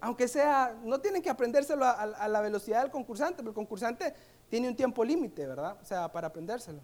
Aunque 0.00 0.28
sea, 0.28 0.78
no 0.84 1.00
tienen 1.00 1.22
que 1.22 1.30
aprendérselo 1.30 1.84
a, 1.84 2.28
la 2.28 2.40
velocidad 2.40 2.82
del 2.82 2.90
concursante, 2.90 3.38
pero 3.38 3.48
el 3.48 3.54
concursante 3.54 4.14
tiene 4.48 4.68
un 4.68 4.76
tiempo 4.76 5.04
límite, 5.04 5.46
¿verdad? 5.46 5.76
O 5.80 5.84
sea, 5.84 6.10
para 6.10 6.28
aprendérselo. 6.28 6.80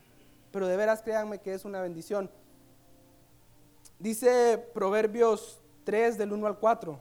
Pero 0.50 0.66
de 0.66 0.76
veras 0.76 1.02
créanme 1.02 1.38
que 1.38 1.54
es 1.54 1.64
una 1.64 1.80
bendición. 1.80 2.30
Dice 3.99 4.59
Proverbios 4.75 5.61
3 5.85 6.18
del 6.18 6.33
1 6.33 6.47
al 6.47 6.59
4. 6.59 6.99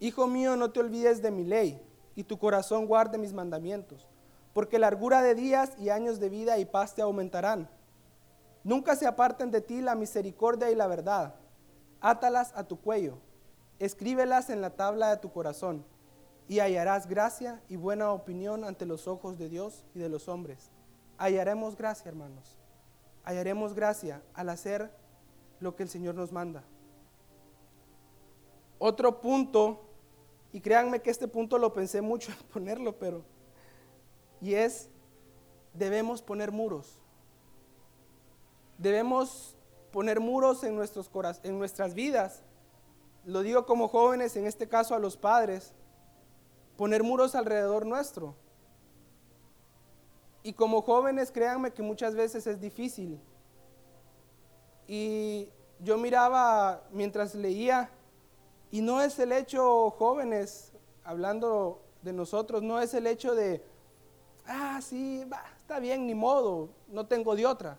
Hijo 0.00 0.26
mío, 0.26 0.56
no 0.56 0.70
te 0.70 0.80
olvides 0.80 1.22
de 1.22 1.30
mi 1.30 1.44
ley 1.44 1.80
y 2.14 2.24
tu 2.24 2.38
corazón 2.38 2.86
guarde 2.86 3.18
mis 3.18 3.32
mandamientos, 3.32 4.08
porque 4.52 4.78
largura 4.78 5.22
de 5.22 5.34
días 5.34 5.72
y 5.78 5.90
años 5.90 6.20
de 6.20 6.28
vida 6.28 6.58
y 6.58 6.64
paz 6.64 6.94
te 6.94 7.02
aumentarán. 7.02 7.68
Nunca 8.64 8.96
se 8.96 9.06
aparten 9.06 9.50
de 9.50 9.60
ti 9.60 9.80
la 9.80 9.94
misericordia 9.94 10.70
y 10.70 10.74
la 10.74 10.86
verdad. 10.86 11.34
Átalas 12.00 12.52
a 12.54 12.64
tu 12.64 12.80
cuello, 12.80 13.18
escríbelas 13.78 14.50
en 14.50 14.60
la 14.60 14.70
tabla 14.70 15.10
de 15.10 15.16
tu 15.18 15.32
corazón, 15.32 15.84
y 16.50 16.58
hallarás 16.58 17.06
gracia 17.06 17.62
y 17.68 17.76
buena 17.76 18.10
opinión 18.10 18.64
ante 18.64 18.84
los 18.84 19.06
ojos 19.06 19.38
de 19.38 19.48
Dios 19.48 19.84
y 19.94 20.00
de 20.00 20.08
los 20.08 20.26
hombres. 20.26 20.72
Hallaremos 21.16 21.76
gracia, 21.76 22.08
hermanos. 22.08 22.58
Hallaremos 23.22 23.72
gracia 23.72 24.20
al 24.34 24.48
hacer 24.48 24.90
lo 25.60 25.76
que 25.76 25.84
el 25.84 25.88
Señor 25.88 26.16
nos 26.16 26.32
manda. 26.32 26.64
Otro 28.80 29.20
punto, 29.20 29.80
y 30.52 30.60
créanme 30.60 31.00
que 31.00 31.10
este 31.10 31.28
punto 31.28 31.56
lo 31.56 31.72
pensé 31.72 32.02
mucho 32.02 32.32
en 32.32 32.38
ponerlo, 32.52 32.98
pero, 32.98 33.22
y 34.40 34.54
es, 34.54 34.88
debemos 35.72 36.20
poner 36.20 36.50
muros. 36.50 36.98
Debemos 38.76 39.56
poner 39.92 40.18
muros 40.18 40.64
en, 40.64 40.74
nuestros 40.74 41.08
en 41.44 41.60
nuestras 41.60 41.94
vidas. 41.94 42.42
Lo 43.24 43.42
digo 43.42 43.66
como 43.66 43.86
jóvenes, 43.86 44.34
en 44.34 44.46
este 44.46 44.66
caso 44.66 44.96
a 44.96 44.98
los 44.98 45.16
padres, 45.16 45.74
poner 46.80 47.02
muros 47.02 47.34
alrededor 47.34 47.84
nuestro. 47.84 48.34
Y 50.42 50.54
como 50.54 50.80
jóvenes, 50.80 51.30
créanme 51.30 51.74
que 51.74 51.82
muchas 51.82 52.14
veces 52.14 52.46
es 52.46 52.58
difícil. 52.58 53.20
Y 54.88 55.50
yo 55.80 55.98
miraba 55.98 56.82
mientras 56.90 57.34
leía, 57.34 57.90
y 58.70 58.80
no 58.80 59.02
es 59.02 59.18
el 59.18 59.32
hecho, 59.32 59.90
jóvenes, 59.90 60.72
hablando 61.04 61.82
de 62.00 62.14
nosotros, 62.14 62.62
no 62.62 62.80
es 62.80 62.94
el 62.94 63.06
hecho 63.06 63.34
de, 63.34 63.62
ah, 64.46 64.80
sí, 64.80 65.22
está 65.58 65.80
bien, 65.80 66.06
ni 66.06 66.14
modo, 66.14 66.70
no 66.88 67.06
tengo 67.06 67.36
de 67.36 67.44
otra. 67.44 67.76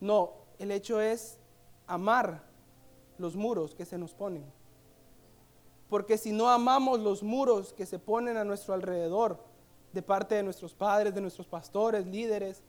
No, 0.00 0.32
el 0.58 0.72
hecho 0.72 1.00
es 1.00 1.38
amar 1.86 2.42
los 3.18 3.36
muros 3.36 3.72
que 3.76 3.84
se 3.84 3.98
nos 3.98 4.14
ponen. 4.14 4.57
Porque 5.88 6.18
si 6.18 6.32
no 6.32 6.48
amamos 6.48 7.00
los 7.00 7.22
muros 7.22 7.72
que 7.72 7.86
se 7.86 7.98
ponen 7.98 8.36
a 8.36 8.44
nuestro 8.44 8.74
alrededor, 8.74 9.38
de 9.92 10.02
parte 10.02 10.34
de 10.34 10.42
nuestros 10.42 10.74
padres, 10.74 11.14
de 11.14 11.20
nuestros 11.20 11.46
pastores, 11.46 12.06
líderes, 12.06 12.62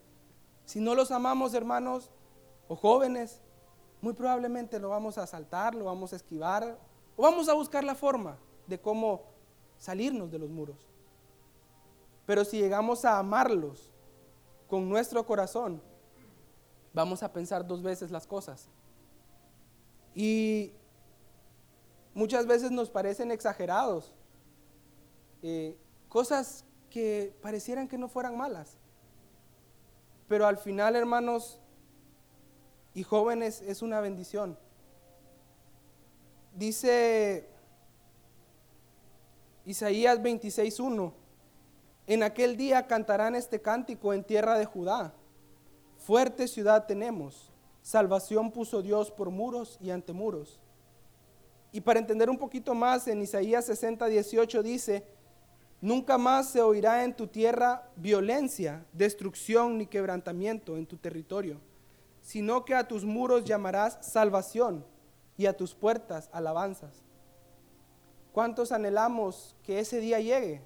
si 0.65 0.79
no 0.79 0.95
los 0.95 1.12
amamos, 1.12 1.53
hermanos 1.53 2.10
o 2.67 2.75
jóvenes, 2.75 3.41
muy 4.01 4.13
probablemente 4.13 4.79
lo 4.79 4.89
vamos 4.89 5.17
a 5.17 5.23
asaltar, 5.23 5.75
lo 5.75 5.86
vamos 5.86 6.13
a 6.13 6.15
esquivar, 6.15 6.77
o 7.17 7.23
vamos 7.23 7.49
a 7.49 7.53
buscar 7.53 7.84
la 7.84 7.95
forma 7.95 8.38
de 8.67 8.79
cómo 8.79 9.23
salirnos 9.77 10.32
de 10.32 10.39
los 10.39 10.49
muros. 10.49 10.77
Pero 12.25 12.45
si 12.45 12.60
llegamos 12.60 13.03
a 13.03 13.17
amarlos 13.17 13.91
con 14.69 14.88
nuestro 14.88 15.25
corazón, 15.25 15.82
vamos 16.93 17.23
a 17.23 17.34
pensar 17.34 17.65
dos 17.65 17.82
veces 17.82 18.12
las 18.12 18.27
cosas. 18.27 18.69
Y 20.13 20.71
muchas 22.19 22.45
veces 22.45 22.69
nos 22.69 22.89
parecen 22.89 23.32
exagerados, 23.32 24.13
eh, 25.41 25.77
cosas 26.10 26.65
que 26.89 27.34
parecieran 27.41 27.88
que 27.88 27.97
no 27.97 28.10
fueran 28.10 28.38
malas. 28.38 28.77
Pero 30.27 30.45
al 30.45 30.58
final, 30.58 30.97
hermanos 30.97 31.62
y 32.93 33.03
jóvenes, 33.03 33.62
es 33.62 33.82
una 33.82 34.01
bendición. 34.01 34.60
Dice 36.53 37.47
Isaías 39.63 40.19
26.1, 40.19 41.13
en 42.05 42.23
aquel 42.23 42.58
día 42.58 42.86
cantarán 42.86 43.34
este 43.34 43.62
cántico 43.62 44.13
en 44.13 44.25
tierra 44.25 44.60
de 44.60 44.65
Judá. 44.65 45.13
Fuerte 45.95 46.49
ciudad 46.49 46.86
tenemos, 46.86 47.53
salvación 47.82 48.51
puso 48.51 48.82
Dios 48.82 49.10
por 49.10 49.29
muros 49.29 49.77
y 49.79 49.91
ante 49.91 50.12
muros. 50.12 50.60
Y 51.71 51.82
para 51.82 51.99
entender 51.99 52.29
un 52.29 52.38
poquito 52.38 52.73
más, 52.73 53.08
en 53.08 53.21
Isaías 53.21 53.65
60, 53.65 54.08
18 54.08 54.63
dice, 54.63 55.03
nunca 55.82 56.17
más 56.17 56.49
se 56.49 56.62
oirá 56.62 57.03
en 57.03 57.15
tu 57.15 57.27
tierra 57.27 57.89
violencia, 57.95 58.86
destrucción 58.91 59.77
ni 59.77 59.86
quebrantamiento 59.86 60.77
en 60.77 60.88
tu 60.88 60.97
territorio, 60.97 61.60
sino 62.21 62.65
que 62.65 62.75
a 62.75 62.88
tus 62.88 63.05
muros 63.05 63.43
llamarás 63.43 63.99
salvación 64.01 64.86
y 65.38 65.45
a 65.45 65.55
tus 65.55 65.75
puertas 65.75 66.29
alabanzas. 66.34 67.03
¿Cuántos 68.32 68.71
anhelamos 68.71 69.55
que 69.63 69.79
ese 69.79 69.99
día 69.99 70.19
llegue? 70.19 70.62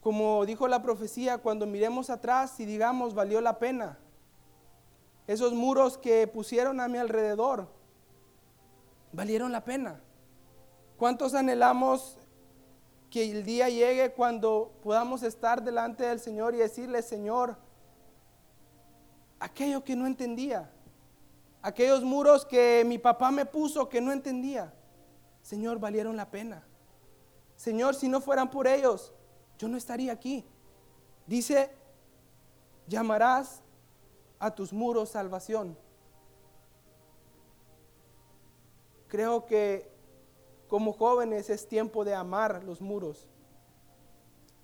Como 0.00 0.44
dijo 0.46 0.68
la 0.68 0.82
profecía, 0.82 1.38
cuando 1.38 1.66
miremos 1.66 2.10
atrás 2.10 2.60
y 2.60 2.64
digamos, 2.64 3.14
valió 3.14 3.40
la 3.40 3.58
pena. 3.58 3.98
Esos 5.26 5.52
muros 5.52 5.98
que 5.98 6.28
pusieron 6.28 6.78
a 6.80 6.86
mi 6.86 6.98
alrededor, 6.98 7.68
valieron 9.16 9.50
la 9.50 9.64
pena. 9.64 9.98
¿Cuántos 10.98 11.34
anhelamos 11.34 12.18
que 13.10 13.30
el 13.30 13.44
día 13.44 13.70
llegue 13.70 14.12
cuando 14.12 14.78
podamos 14.82 15.22
estar 15.22 15.62
delante 15.64 16.04
del 16.04 16.20
Señor 16.20 16.54
y 16.54 16.58
decirle, 16.58 17.00
Señor, 17.00 17.56
aquello 19.40 19.82
que 19.82 19.96
no 19.96 20.06
entendía, 20.06 20.70
aquellos 21.62 22.04
muros 22.04 22.44
que 22.44 22.84
mi 22.86 22.98
papá 22.98 23.30
me 23.30 23.46
puso 23.46 23.88
que 23.88 24.02
no 24.02 24.12
entendía, 24.12 24.74
Señor, 25.40 25.78
valieron 25.78 26.14
la 26.14 26.30
pena. 26.30 26.62
Señor, 27.56 27.94
si 27.94 28.08
no 28.08 28.20
fueran 28.20 28.50
por 28.50 28.66
ellos, 28.66 29.14
yo 29.58 29.66
no 29.66 29.78
estaría 29.78 30.12
aquí. 30.12 30.44
Dice, 31.26 31.70
llamarás 32.86 33.62
a 34.38 34.54
tus 34.54 34.74
muros 34.74 35.08
salvación. 35.08 35.78
Creo 39.08 39.46
que 39.46 39.90
como 40.68 40.92
jóvenes 40.92 41.50
es 41.50 41.68
tiempo 41.68 42.04
de 42.04 42.14
amar 42.14 42.64
los 42.64 42.80
muros. 42.80 43.28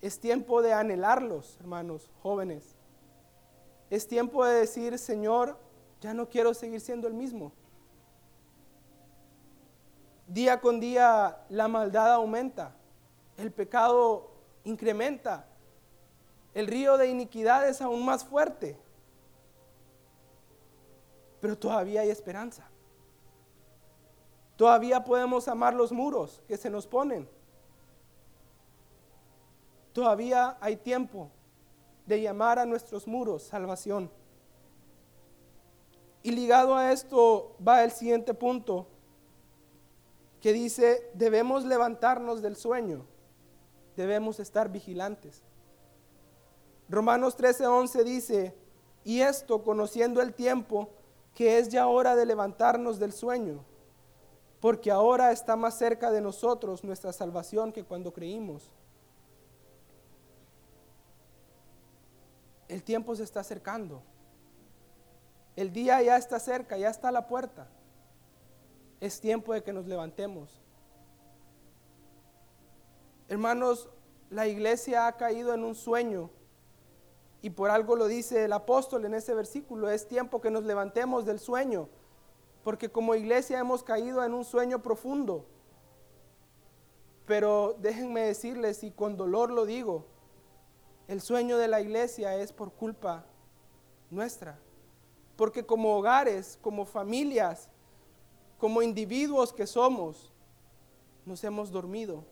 Es 0.00 0.18
tiempo 0.18 0.62
de 0.62 0.72
anhelarlos, 0.72 1.56
hermanos, 1.60 2.10
jóvenes. 2.22 2.74
Es 3.88 4.08
tiempo 4.08 4.44
de 4.44 4.54
decir, 4.54 4.98
Señor, 4.98 5.56
ya 6.00 6.12
no 6.12 6.28
quiero 6.28 6.54
seguir 6.54 6.80
siendo 6.80 7.06
el 7.06 7.14
mismo. 7.14 7.52
Día 10.26 10.60
con 10.60 10.80
día 10.80 11.44
la 11.48 11.68
maldad 11.68 12.14
aumenta, 12.14 12.74
el 13.36 13.52
pecado 13.52 14.30
incrementa, 14.64 15.46
el 16.54 16.66
río 16.66 16.96
de 16.96 17.08
iniquidad 17.08 17.68
es 17.68 17.80
aún 17.80 18.04
más 18.04 18.24
fuerte, 18.24 18.78
pero 21.40 21.56
todavía 21.56 22.00
hay 22.00 22.10
esperanza. 22.10 22.71
Todavía 24.62 25.02
podemos 25.02 25.48
amar 25.48 25.74
los 25.74 25.90
muros 25.90 26.40
que 26.46 26.56
se 26.56 26.70
nos 26.70 26.86
ponen. 26.86 27.28
Todavía 29.92 30.56
hay 30.60 30.76
tiempo 30.76 31.32
de 32.06 32.22
llamar 32.22 32.60
a 32.60 32.64
nuestros 32.64 33.08
muros 33.08 33.42
salvación. 33.42 34.08
Y 36.22 36.30
ligado 36.30 36.76
a 36.76 36.92
esto 36.92 37.56
va 37.66 37.82
el 37.82 37.90
siguiente 37.90 38.34
punto, 38.34 38.86
que 40.40 40.52
dice, 40.52 41.10
debemos 41.12 41.64
levantarnos 41.64 42.40
del 42.40 42.54
sueño 42.54 43.04
debemos 43.96 44.38
estar 44.38 44.68
vigilantes. 44.70 45.42
Romanos 46.88 47.36
13:11 47.36 48.04
dice, 48.04 48.54
y 49.02 49.22
esto 49.22 49.64
conociendo 49.64 50.22
el 50.22 50.32
tiempo, 50.32 50.88
que 51.34 51.58
es 51.58 51.68
ya 51.68 51.88
hora 51.88 52.14
de 52.14 52.26
levantarnos 52.26 53.00
del 53.00 53.12
sueño, 53.12 53.64
porque 54.62 54.92
ahora 54.92 55.32
está 55.32 55.56
más 55.56 55.76
cerca 55.76 56.12
de 56.12 56.20
nosotros 56.20 56.84
nuestra 56.84 57.12
salvación 57.12 57.72
que 57.72 57.82
cuando 57.82 58.12
creímos. 58.12 58.70
El 62.68 62.84
tiempo 62.84 63.16
se 63.16 63.24
está 63.24 63.40
acercando. 63.40 64.04
El 65.56 65.72
día 65.72 66.00
ya 66.00 66.16
está 66.16 66.38
cerca, 66.38 66.78
ya 66.78 66.90
está 66.90 67.08
a 67.08 67.12
la 67.12 67.26
puerta. 67.26 67.66
Es 69.00 69.20
tiempo 69.20 69.52
de 69.52 69.64
que 69.64 69.72
nos 69.72 69.86
levantemos. 69.86 70.62
Hermanos, 73.28 73.88
la 74.30 74.46
iglesia 74.46 75.08
ha 75.08 75.16
caído 75.16 75.54
en 75.54 75.64
un 75.64 75.74
sueño 75.74 76.30
y 77.42 77.50
por 77.50 77.70
algo 77.70 77.96
lo 77.96 78.06
dice 78.06 78.44
el 78.44 78.52
apóstol 78.52 79.06
en 79.06 79.14
ese 79.14 79.34
versículo, 79.34 79.90
es 79.90 80.06
tiempo 80.06 80.40
que 80.40 80.52
nos 80.52 80.62
levantemos 80.62 81.26
del 81.26 81.40
sueño, 81.40 81.88
porque 82.62 82.90
como 82.90 83.14
iglesia 83.14 83.58
hemos 83.58 83.82
caído 83.82 84.24
en 84.24 84.34
un 84.34 84.44
sueño 84.44 84.82
profundo, 84.82 85.46
Pero 87.24 87.76
déjenme 87.78 88.22
decirles, 88.22 88.82
y 88.82 88.90
con 88.90 89.16
dolor 89.16 89.50
lo 89.50 89.64
digo, 89.64 90.04
el 91.06 91.20
sueño 91.20 91.56
de 91.56 91.68
la 91.68 91.80
iglesia 91.80 92.36
es 92.36 92.52
por 92.52 92.72
culpa 92.72 93.24
nuestra. 94.10 94.58
Porque 95.36 95.64
como 95.64 95.96
hogares, 95.96 96.58
como 96.60 96.84
familias, 96.84 97.70
como 98.58 98.82
individuos 98.82 99.52
que 99.52 99.66
somos, 99.66 100.32
nos 101.24 101.42
hemos 101.44 101.70
dormido 101.70 102.24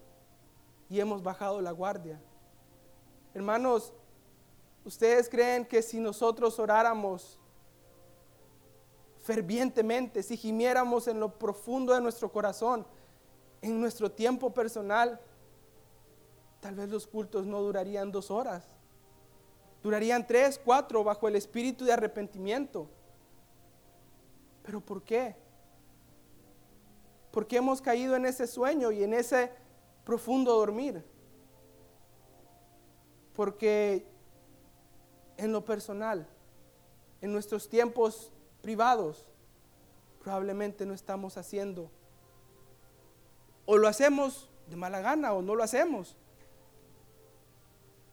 y 0.89 1.01
hemos 1.01 1.23
bajado 1.23 1.61
la 1.61 1.71
guardia. 1.71 2.21
Hermanos, 3.33 3.93
¿ustedes 4.85 5.29
creen 5.29 5.65
que 5.65 5.83
si 5.83 5.99
nosotros 5.99 6.59
oráramos 6.59 7.40
fervientemente, 9.31 10.25
si 10.25 10.37
gimiéramos 10.37 11.07
en 11.07 11.21
lo 11.21 11.39
profundo 11.39 11.95
de 11.95 12.01
nuestro 12.01 12.33
corazón, 12.33 12.85
en 13.63 13.81
nuestro 13.81 14.11
tiempo 14.11 14.53
personal, 14.53 15.21
tal 16.59 16.75
vez 16.75 16.89
los 16.89 17.07
cultos 17.07 17.47
no 17.47 17.61
durarían 17.61 18.11
dos 18.11 18.33
horas, 18.33 18.65
durarían 19.85 20.27
tres, 20.27 20.61
cuatro 20.65 21.05
bajo 21.05 21.29
el 21.29 21.37
espíritu 21.37 21.85
de 21.85 21.93
arrepentimiento. 21.93 22.89
¿Pero 24.65 24.81
por 24.81 25.05
qué? 25.05 25.37
Porque 27.31 27.59
hemos 27.59 27.81
caído 27.81 28.17
en 28.17 28.27
ese 28.27 28.49
sueño 28.49 28.91
y 28.91 29.05
en 29.05 29.15
ese 29.15 29.53
profundo 30.05 30.57
dormir. 30.57 31.05
Porque 33.33 34.05
en 35.37 35.53
lo 35.53 35.65
personal, 35.65 36.27
en 37.21 37.33
nuestros 37.33 37.69
tiempos 37.69 38.33
privados, 38.63 39.27
probablemente 40.23 40.87
no 40.87 40.95
estamos 40.95 41.37
haciendo. 41.37 41.91
O 43.67 43.77
lo 43.77 43.89
hacemos 43.89 44.51
de 44.69 44.77
mala 44.77 45.01
gana 45.01 45.33
o 45.33 45.43
no 45.43 45.55
lo 45.55 45.63
hacemos. 45.63 46.17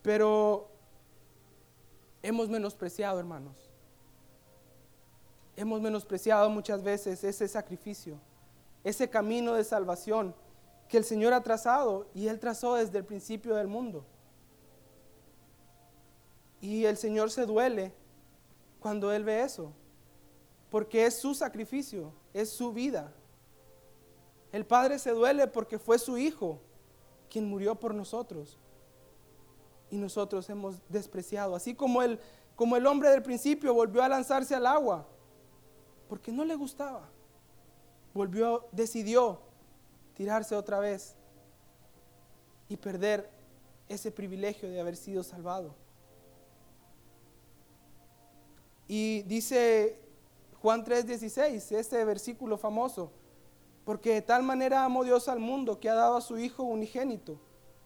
Pero 0.02 0.70
hemos 2.22 2.50
menospreciado, 2.50 3.20
hermanos. 3.20 3.70
Hemos 5.56 5.82
menospreciado 5.82 6.50
muchas 6.50 6.84
veces 6.84 7.24
ese 7.24 7.48
sacrificio, 7.48 8.20
ese 8.84 9.10
camino 9.10 9.54
de 9.54 9.64
salvación 9.64 10.36
que 10.88 10.98
el 10.98 11.04
Señor 11.04 11.34
ha 11.34 11.42
trazado 11.42 12.08
y 12.14 12.28
Él 12.28 12.40
trazó 12.40 12.76
desde 12.76 13.00
el 13.00 13.06
principio 13.06 13.56
del 13.56 13.68
mundo. 13.68 14.06
Y 16.62 16.86
el 16.86 16.98
Señor 16.98 17.32
se 17.32 17.46
duele 17.46 17.94
cuando 18.80 19.12
Él 19.12 19.24
ve 19.24 19.42
eso, 19.42 19.74
porque 20.70 21.06
es 21.06 21.20
su 21.20 21.34
sacrificio, 21.34 22.14
es 22.34 22.50
su 22.50 22.74
vida. 22.74 23.14
El 24.52 24.66
Padre 24.66 25.00
se 25.00 25.12
duele 25.12 25.48
porque 25.48 25.80
fue 25.80 26.00
su 26.00 26.18
Hijo 26.18 26.60
quien 27.30 27.46
murió 27.46 27.76
por 27.76 27.94
nosotros. 27.94 28.58
Y 29.90 29.98
nosotros 29.98 30.50
hemos 30.50 30.82
despreciado, 30.90 31.56
así 31.56 31.74
como 31.74 32.02
el, 32.02 32.20
como 32.56 32.76
el 32.76 32.86
hombre 32.86 33.10
del 33.10 33.24
principio 33.24 33.74
volvió 33.74 34.04
a 34.04 34.10
lanzarse 34.10 34.54
al 34.56 34.66
agua, 34.66 35.08
porque 36.10 36.32
no 36.32 36.44
le 36.44 36.56
gustaba. 36.56 37.10
Volvió, 38.14 38.68
decidió 38.72 39.40
tirarse 40.14 40.56
otra 40.56 40.80
vez 40.80 41.16
y 42.68 42.76
perder 42.76 43.30
ese 43.88 44.12
privilegio 44.12 44.70
de 44.70 44.82
haber 44.82 44.98
sido 44.98 45.24
salvado. 45.24 45.76
Y 48.88 49.22
dice 49.24 50.00
Juan 50.62 50.84
3:16, 50.84 51.72
este 51.72 52.04
versículo 52.06 52.58
famoso, 52.58 53.12
porque 53.86 54.14
de 54.14 54.22
tal 54.22 54.44
manera 54.44 54.84
amó 54.84 55.04
Dios 55.04 55.28
al 55.30 55.40
mundo 55.40 55.80
que 55.80 55.90
ha 55.90 55.94
dado 55.94 56.18
a 56.18 56.22
su 56.22 56.38
Hijo 56.38 56.64
unigénito, 56.64 57.40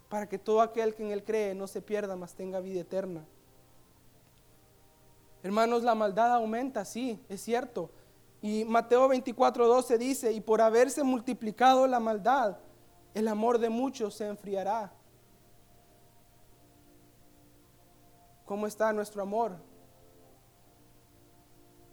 para 0.09 0.27
que 0.27 0.39
todo 0.39 0.61
aquel 0.61 0.95
que 0.95 1.03
en 1.03 1.11
él 1.11 1.23
cree 1.23 1.53
no 1.53 1.67
se 1.67 1.81
pierda, 1.81 2.15
mas 2.15 2.33
tenga 2.33 2.59
vida 2.59 2.81
eterna. 2.81 3.25
Hermanos, 5.43 5.83
la 5.83 5.95
maldad 5.95 6.33
aumenta, 6.33 6.85
sí, 6.85 7.19
es 7.27 7.41
cierto, 7.41 7.89
y 8.41 8.65
Mateo 8.65 9.07
24, 9.07 9.81
dice, 9.97 10.31
y 10.31 10.41
por 10.41 10.61
haberse 10.61 11.03
multiplicado 11.03 11.85
la 11.87 11.99
maldad, 11.99 12.57
el 13.13 13.27
amor 13.27 13.59
de 13.59 13.69
muchos 13.69 14.15
se 14.15 14.27
enfriará. 14.27 14.91
¿Cómo 18.45 18.65
está 18.65 18.91
nuestro 18.93 19.21
amor? 19.21 19.57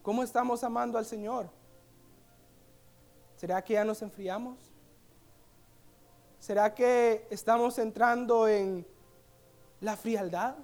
¿Cómo 0.09 0.23
estamos 0.23 0.64
amando 0.64 0.97
al 0.97 1.05
Señor? 1.05 1.51
¿Será 3.37 3.62
que 3.62 3.75
ya 3.75 3.85
nos 3.85 4.01
enfriamos? 4.01 4.57
¿Será 6.40 6.73
que 6.75 7.27
estamos 7.29 7.79
entrando 7.79 8.49
en 8.49 8.87
la 9.83 9.99
frialdad? 9.99 10.55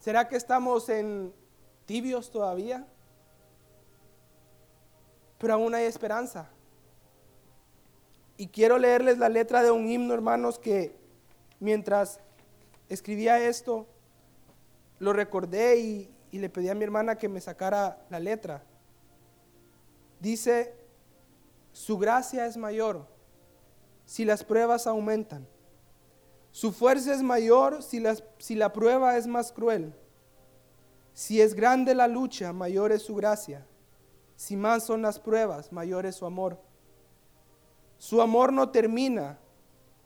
¿Será 0.00 0.26
que 0.26 0.34
estamos 0.34 0.88
en 0.88 1.32
tibios 1.86 2.28
todavía? 2.32 2.84
pero 5.38 5.54
aún 5.54 5.72
hay 5.72 5.84
esperanza. 5.84 6.50
Y 8.36 8.48
quiero 8.48 8.78
leerles 8.78 9.18
la 9.18 9.28
letra 9.28 9.62
de 9.62 9.70
un 9.70 9.88
himno, 9.88 10.12
hermanos, 10.12 10.58
que 10.58 10.92
mientras 11.60 12.18
escribía 12.88 13.38
esto, 13.46 13.86
lo 14.98 15.12
recordé 15.12 15.78
y, 15.78 16.11
y 16.32 16.38
le 16.38 16.48
pedí 16.48 16.70
a 16.70 16.74
mi 16.74 16.82
hermana 16.82 17.16
que 17.16 17.28
me 17.28 17.40
sacara 17.40 18.04
la 18.10 18.18
letra. 18.18 18.64
Dice, 20.18 20.74
su 21.72 21.98
gracia 21.98 22.46
es 22.46 22.56
mayor 22.56 23.06
si 24.06 24.24
las 24.24 24.42
pruebas 24.42 24.86
aumentan. 24.86 25.46
Su 26.50 26.72
fuerza 26.72 27.14
es 27.14 27.22
mayor 27.22 27.82
si, 27.82 28.02
si 28.38 28.54
la 28.54 28.72
prueba 28.72 29.16
es 29.16 29.26
más 29.26 29.52
cruel. 29.52 29.94
Si 31.12 31.40
es 31.40 31.54
grande 31.54 31.94
la 31.94 32.08
lucha, 32.08 32.52
mayor 32.52 32.92
es 32.92 33.02
su 33.02 33.14
gracia. 33.14 33.66
Si 34.34 34.56
más 34.56 34.84
son 34.84 35.02
las 35.02 35.20
pruebas, 35.20 35.70
mayor 35.70 36.06
es 36.06 36.16
su 36.16 36.24
amor. 36.24 36.58
Su 37.98 38.22
amor 38.22 38.52
no 38.52 38.70
termina, 38.70 39.38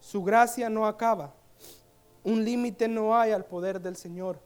su 0.00 0.22
gracia 0.24 0.68
no 0.68 0.86
acaba. 0.86 1.34
Un 2.24 2.44
límite 2.44 2.88
no 2.88 3.16
hay 3.16 3.30
al 3.30 3.44
poder 3.44 3.80
del 3.80 3.96
Señor. 3.96 4.40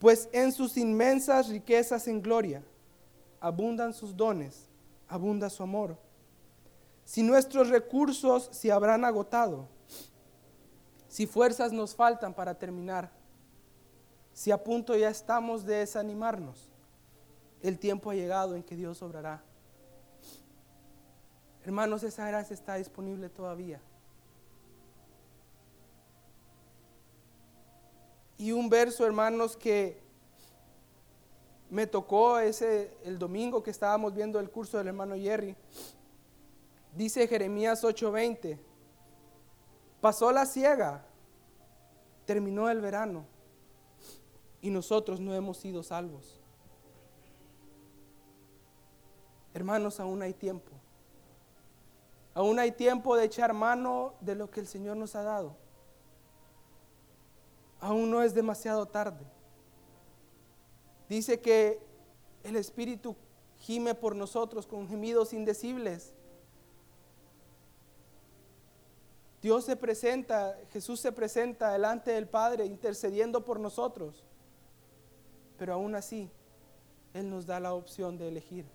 Pues 0.00 0.30
en 0.32 0.50
sus 0.50 0.78
inmensas 0.78 1.48
riquezas 1.50 2.08
en 2.08 2.22
gloria 2.22 2.64
abundan 3.38 3.92
sus 3.92 4.16
dones, 4.16 4.66
abunda 5.06 5.50
su 5.50 5.62
amor. 5.62 5.98
Si 7.04 7.22
nuestros 7.22 7.68
recursos 7.68 8.48
se 8.50 8.72
habrán 8.72 9.04
agotado, 9.04 9.68
si 11.06 11.26
fuerzas 11.26 11.70
nos 11.70 11.94
faltan 11.94 12.32
para 12.32 12.54
terminar, 12.54 13.10
si 14.32 14.50
a 14.50 14.64
punto 14.64 14.96
ya 14.96 15.10
estamos 15.10 15.66
de 15.66 15.76
desanimarnos, 15.76 16.70
el 17.60 17.78
tiempo 17.78 18.10
ha 18.10 18.14
llegado 18.14 18.56
en 18.56 18.62
que 18.62 18.76
Dios 18.76 19.02
obrará. 19.02 19.42
Hermanos, 21.62 22.02
esa 22.04 22.26
gracia 22.26 22.54
está 22.54 22.76
disponible 22.76 23.28
todavía. 23.28 23.82
Y 28.40 28.52
un 28.52 28.70
verso, 28.70 29.04
hermanos, 29.04 29.54
que 29.54 30.00
me 31.68 31.86
tocó 31.86 32.38
ese 32.38 32.96
el 33.04 33.18
domingo 33.18 33.62
que 33.62 33.70
estábamos 33.70 34.14
viendo 34.14 34.40
el 34.40 34.48
curso 34.48 34.78
del 34.78 34.86
hermano 34.86 35.14
Jerry. 35.14 35.54
Dice 36.96 37.28
Jeremías 37.28 37.84
8:20. 37.84 38.58
Pasó 40.00 40.32
la 40.32 40.46
ciega, 40.46 41.04
terminó 42.24 42.70
el 42.70 42.80
verano 42.80 43.26
y 44.62 44.70
nosotros 44.70 45.20
no 45.20 45.34
hemos 45.34 45.58
sido 45.58 45.82
salvos. 45.82 46.40
Hermanos, 49.52 50.00
aún 50.00 50.22
hay 50.22 50.32
tiempo. 50.32 50.72
Aún 52.32 52.58
hay 52.58 52.72
tiempo 52.72 53.16
de 53.16 53.26
echar 53.26 53.52
mano 53.52 54.14
de 54.22 54.34
lo 54.34 54.50
que 54.50 54.60
el 54.60 54.66
Señor 54.66 54.96
nos 54.96 55.14
ha 55.14 55.24
dado. 55.24 55.56
Aún 57.80 58.10
no 58.10 58.22
es 58.22 58.34
demasiado 58.34 58.86
tarde. 58.86 59.24
Dice 61.08 61.40
que 61.40 61.80
el 62.44 62.56
Espíritu 62.56 63.16
gime 63.56 63.94
por 63.94 64.14
nosotros 64.14 64.66
con 64.66 64.88
gemidos 64.88 65.32
indecibles. 65.32 66.14
Dios 69.42 69.64
se 69.64 69.76
presenta, 69.76 70.58
Jesús 70.70 71.00
se 71.00 71.12
presenta 71.12 71.72
delante 71.72 72.12
del 72.12 72.28
Padre 72.28 72.66
intercediendo 72.66 73.44
por 73.44 73.58
nosotros. 73.58 74.24
Pero 75.56 75.74
aún 75.74 75.94
así, 75.94 76.30
Él 77.14 77.30
nos 77.30 77.46
da 77.46 77.58
la 77.58 77.72
opción 77.74 78.18
de 78.18 78.28
elegir. 78.28 78.66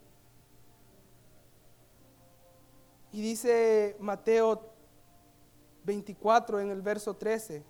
Y 3.11 3.21
dice 3.21 3.95
Mateo 3.99 4.73
24 5.85 6.59
en 6.59 6.69
el 6.69 6.81
verso 6.81 7.13
13, 7.13 7.63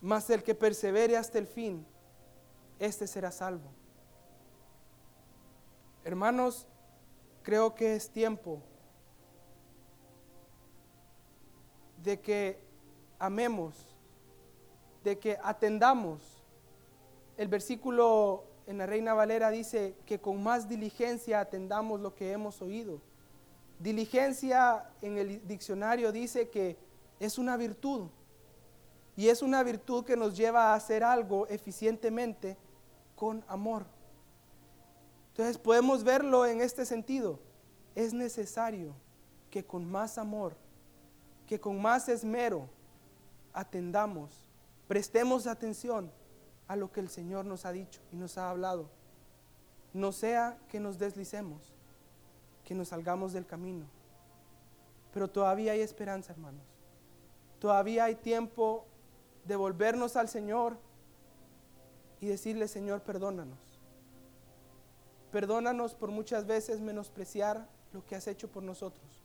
mas 0.00 0.28
el 0.30 0.42
que 0.42 0.54
persevere 0.54 1.16
hasta 1.16 1.38
el 1.38 1.46
fin, 1.46 1.86
este 2.78 3.06
será 3.06 3.30
salvo. 3.30 3.70
Hermanos, 6.04 6.66
creo 7.42 7.74
que 7.74 7.96
es 7.96 8.10
tiempo 8.10 8.62
de 12.02 12.20
que 12.20 12.60
amemos, 13.18 13.96
de 15.02 15.18
que 15.18 15.38
atendamos. 15.42 16.44
El 17.36 17.48
versículo 17.48 18.44
en 18.66 18.78
la 18.78 18.86
Reina 18.86 19.14
Valera 19.14 19.50
dice 19.50 19.96
que 20.06 20.20
con 20.20 20.42
más 20.42 20.68
diligencia 20.68 21.40
atendamos 21.40 22.00
lo 22.00 22.14
que 22.14 22.32
hemos 22.32 22.62
oído. 22.62 23.00
Diligencia 23.78 24.90
en 25.02 25.18
el 25.18 25.46
diccionario 25.46 26.12
dice 26.12 26.48
que 26.48 26.76
es 27.20 27.38
una 27.38 27.56
virtud. 27.56 28.08
Y 29.16 29.28
es 29.28 29.40
una 29.40 29.62
virtud 29.62 30.04
que 30.04 30.16
nos 30.16 30.36
lleva 30.36 30.72
a 30.72 30.74
hacer 30.74 31.02
algo 31.02 31.46
eficientemente 31.48 32.56
con 33.14 33.42
amor. 33.48 33.86
Entonces 35.28 35.58
podemos 35.58 36.04
verlo 36.04 36.44
en 36.46 36.60
este 36.60 36.84
sentido. 36.84 37.40
Es 37.94 38.12
necesario 38.12 38.94
que 39.50 39.64
con 39.64 39.90
más 39.90 40.18
amor, 40.18 40.54
que 41.46 41.58
con 41.58 41.80
más 41.80 42.08
esmero, 42.10 42.68
atendamos, 43.54 44.46
prestemos 44.86 45.46
atención 45.46 46.12
a 46.68 46.76
lo 46.76 46.92
que 46.92 47.00
el 47.00 47.08
Señor 47.08 47.46
nos 47.46 47.64
ha 47.64 47.72
dicho 47.72 48.00
y 48.12 48.16
nos 48.16 48.36
ha 48.36 48.50
hablado. 48.50 48.90
No 49.94 50.12
sea 50.12 50.58
que 50.68 50.78
nos 50.78 50.98
deslicemos, 50.98 51.72
que 52.64 52.74
nos 52.74 52.88
salgamos 52.88 53.32
del 53.32 53.46
camino. 53.46 53.86
Pero 55.12 55.28
todavía 55.28 55.72
hay 55.72 55.80
esperanza, 55.80 56.32
hermanos. 56.32 56.66
Todavía 57.58 58.04
hay 58.04 58.16
tiempo 58.16 58.84
de 59.46 59.56
volvernos 59.56 60.16
al 60.16 60.28
Señor 60.28 60.76
y 62.20 62.26
decirle, 62.26 62.68
Señor, 62.68 63.02
perdónanos. 63.02 63.58
Perdónanos 65.30 65.94
por 65.94 66.10
muchas 66.10 66.46
veces 66.46 66.80
menospreciar 66.80 67.68
lo 67.92 68.04
que 68.04 68.16
has 68.16 68.26
hecho 68.26 68.48
por 68.48 68.62
nosotros. 68.62 69.22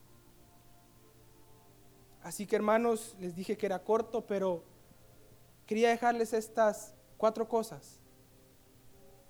Así 2.23 2.45
que 2.45 2.55
hermanos, 2.55 3.15
les 3.19 3.36
dije 3.36 3.57
que 3.57 3.65
era 3.65 3.84
corto, 3.84 4.25
pero 4.25 4.63
quería 5.65 5.89
dejarles 5.89 6.34
estas 6.34 6.93
cuatro 7.17 7.47
cosas. 7.47 7.99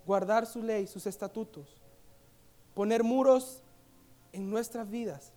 Guardar 0.05 0.45
su 0.45 0.61
ley, 0.61 0.87
sus 0.87 1.05
estatutos. 1.05 1.81
Poner 2.73 3.03
muros 3.03 3.63
en 4.33 4.49
nuestras 4.49 4.89
vidas. 4.89 5.31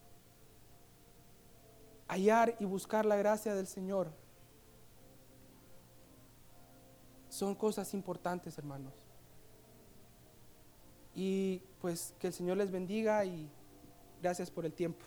Hallar 2.09 2.57
y 2.59 2.65
buscar 2.65 3.07
la 3.07 3.17
gracia 3.17 3.55
del 3.55 3.67
Señor 3.67 4.24
Son 7.35 7.57
cosas 7.57 7.95
importantes, 7.95 8.57
hermanos. 8.59 8.95
Y 11.17 11.63
pues 11.81 12.15
que 12.21 12.29
el 12.29 12.33
Señor 12.33 12.59
les 12.59 12.71
bendiga 12.71 13.25
y 13.25 13.51
gracias 14.23 14.53
por 14.53 14.65
el 14.65 14.73
tiempo. 14.73 15.05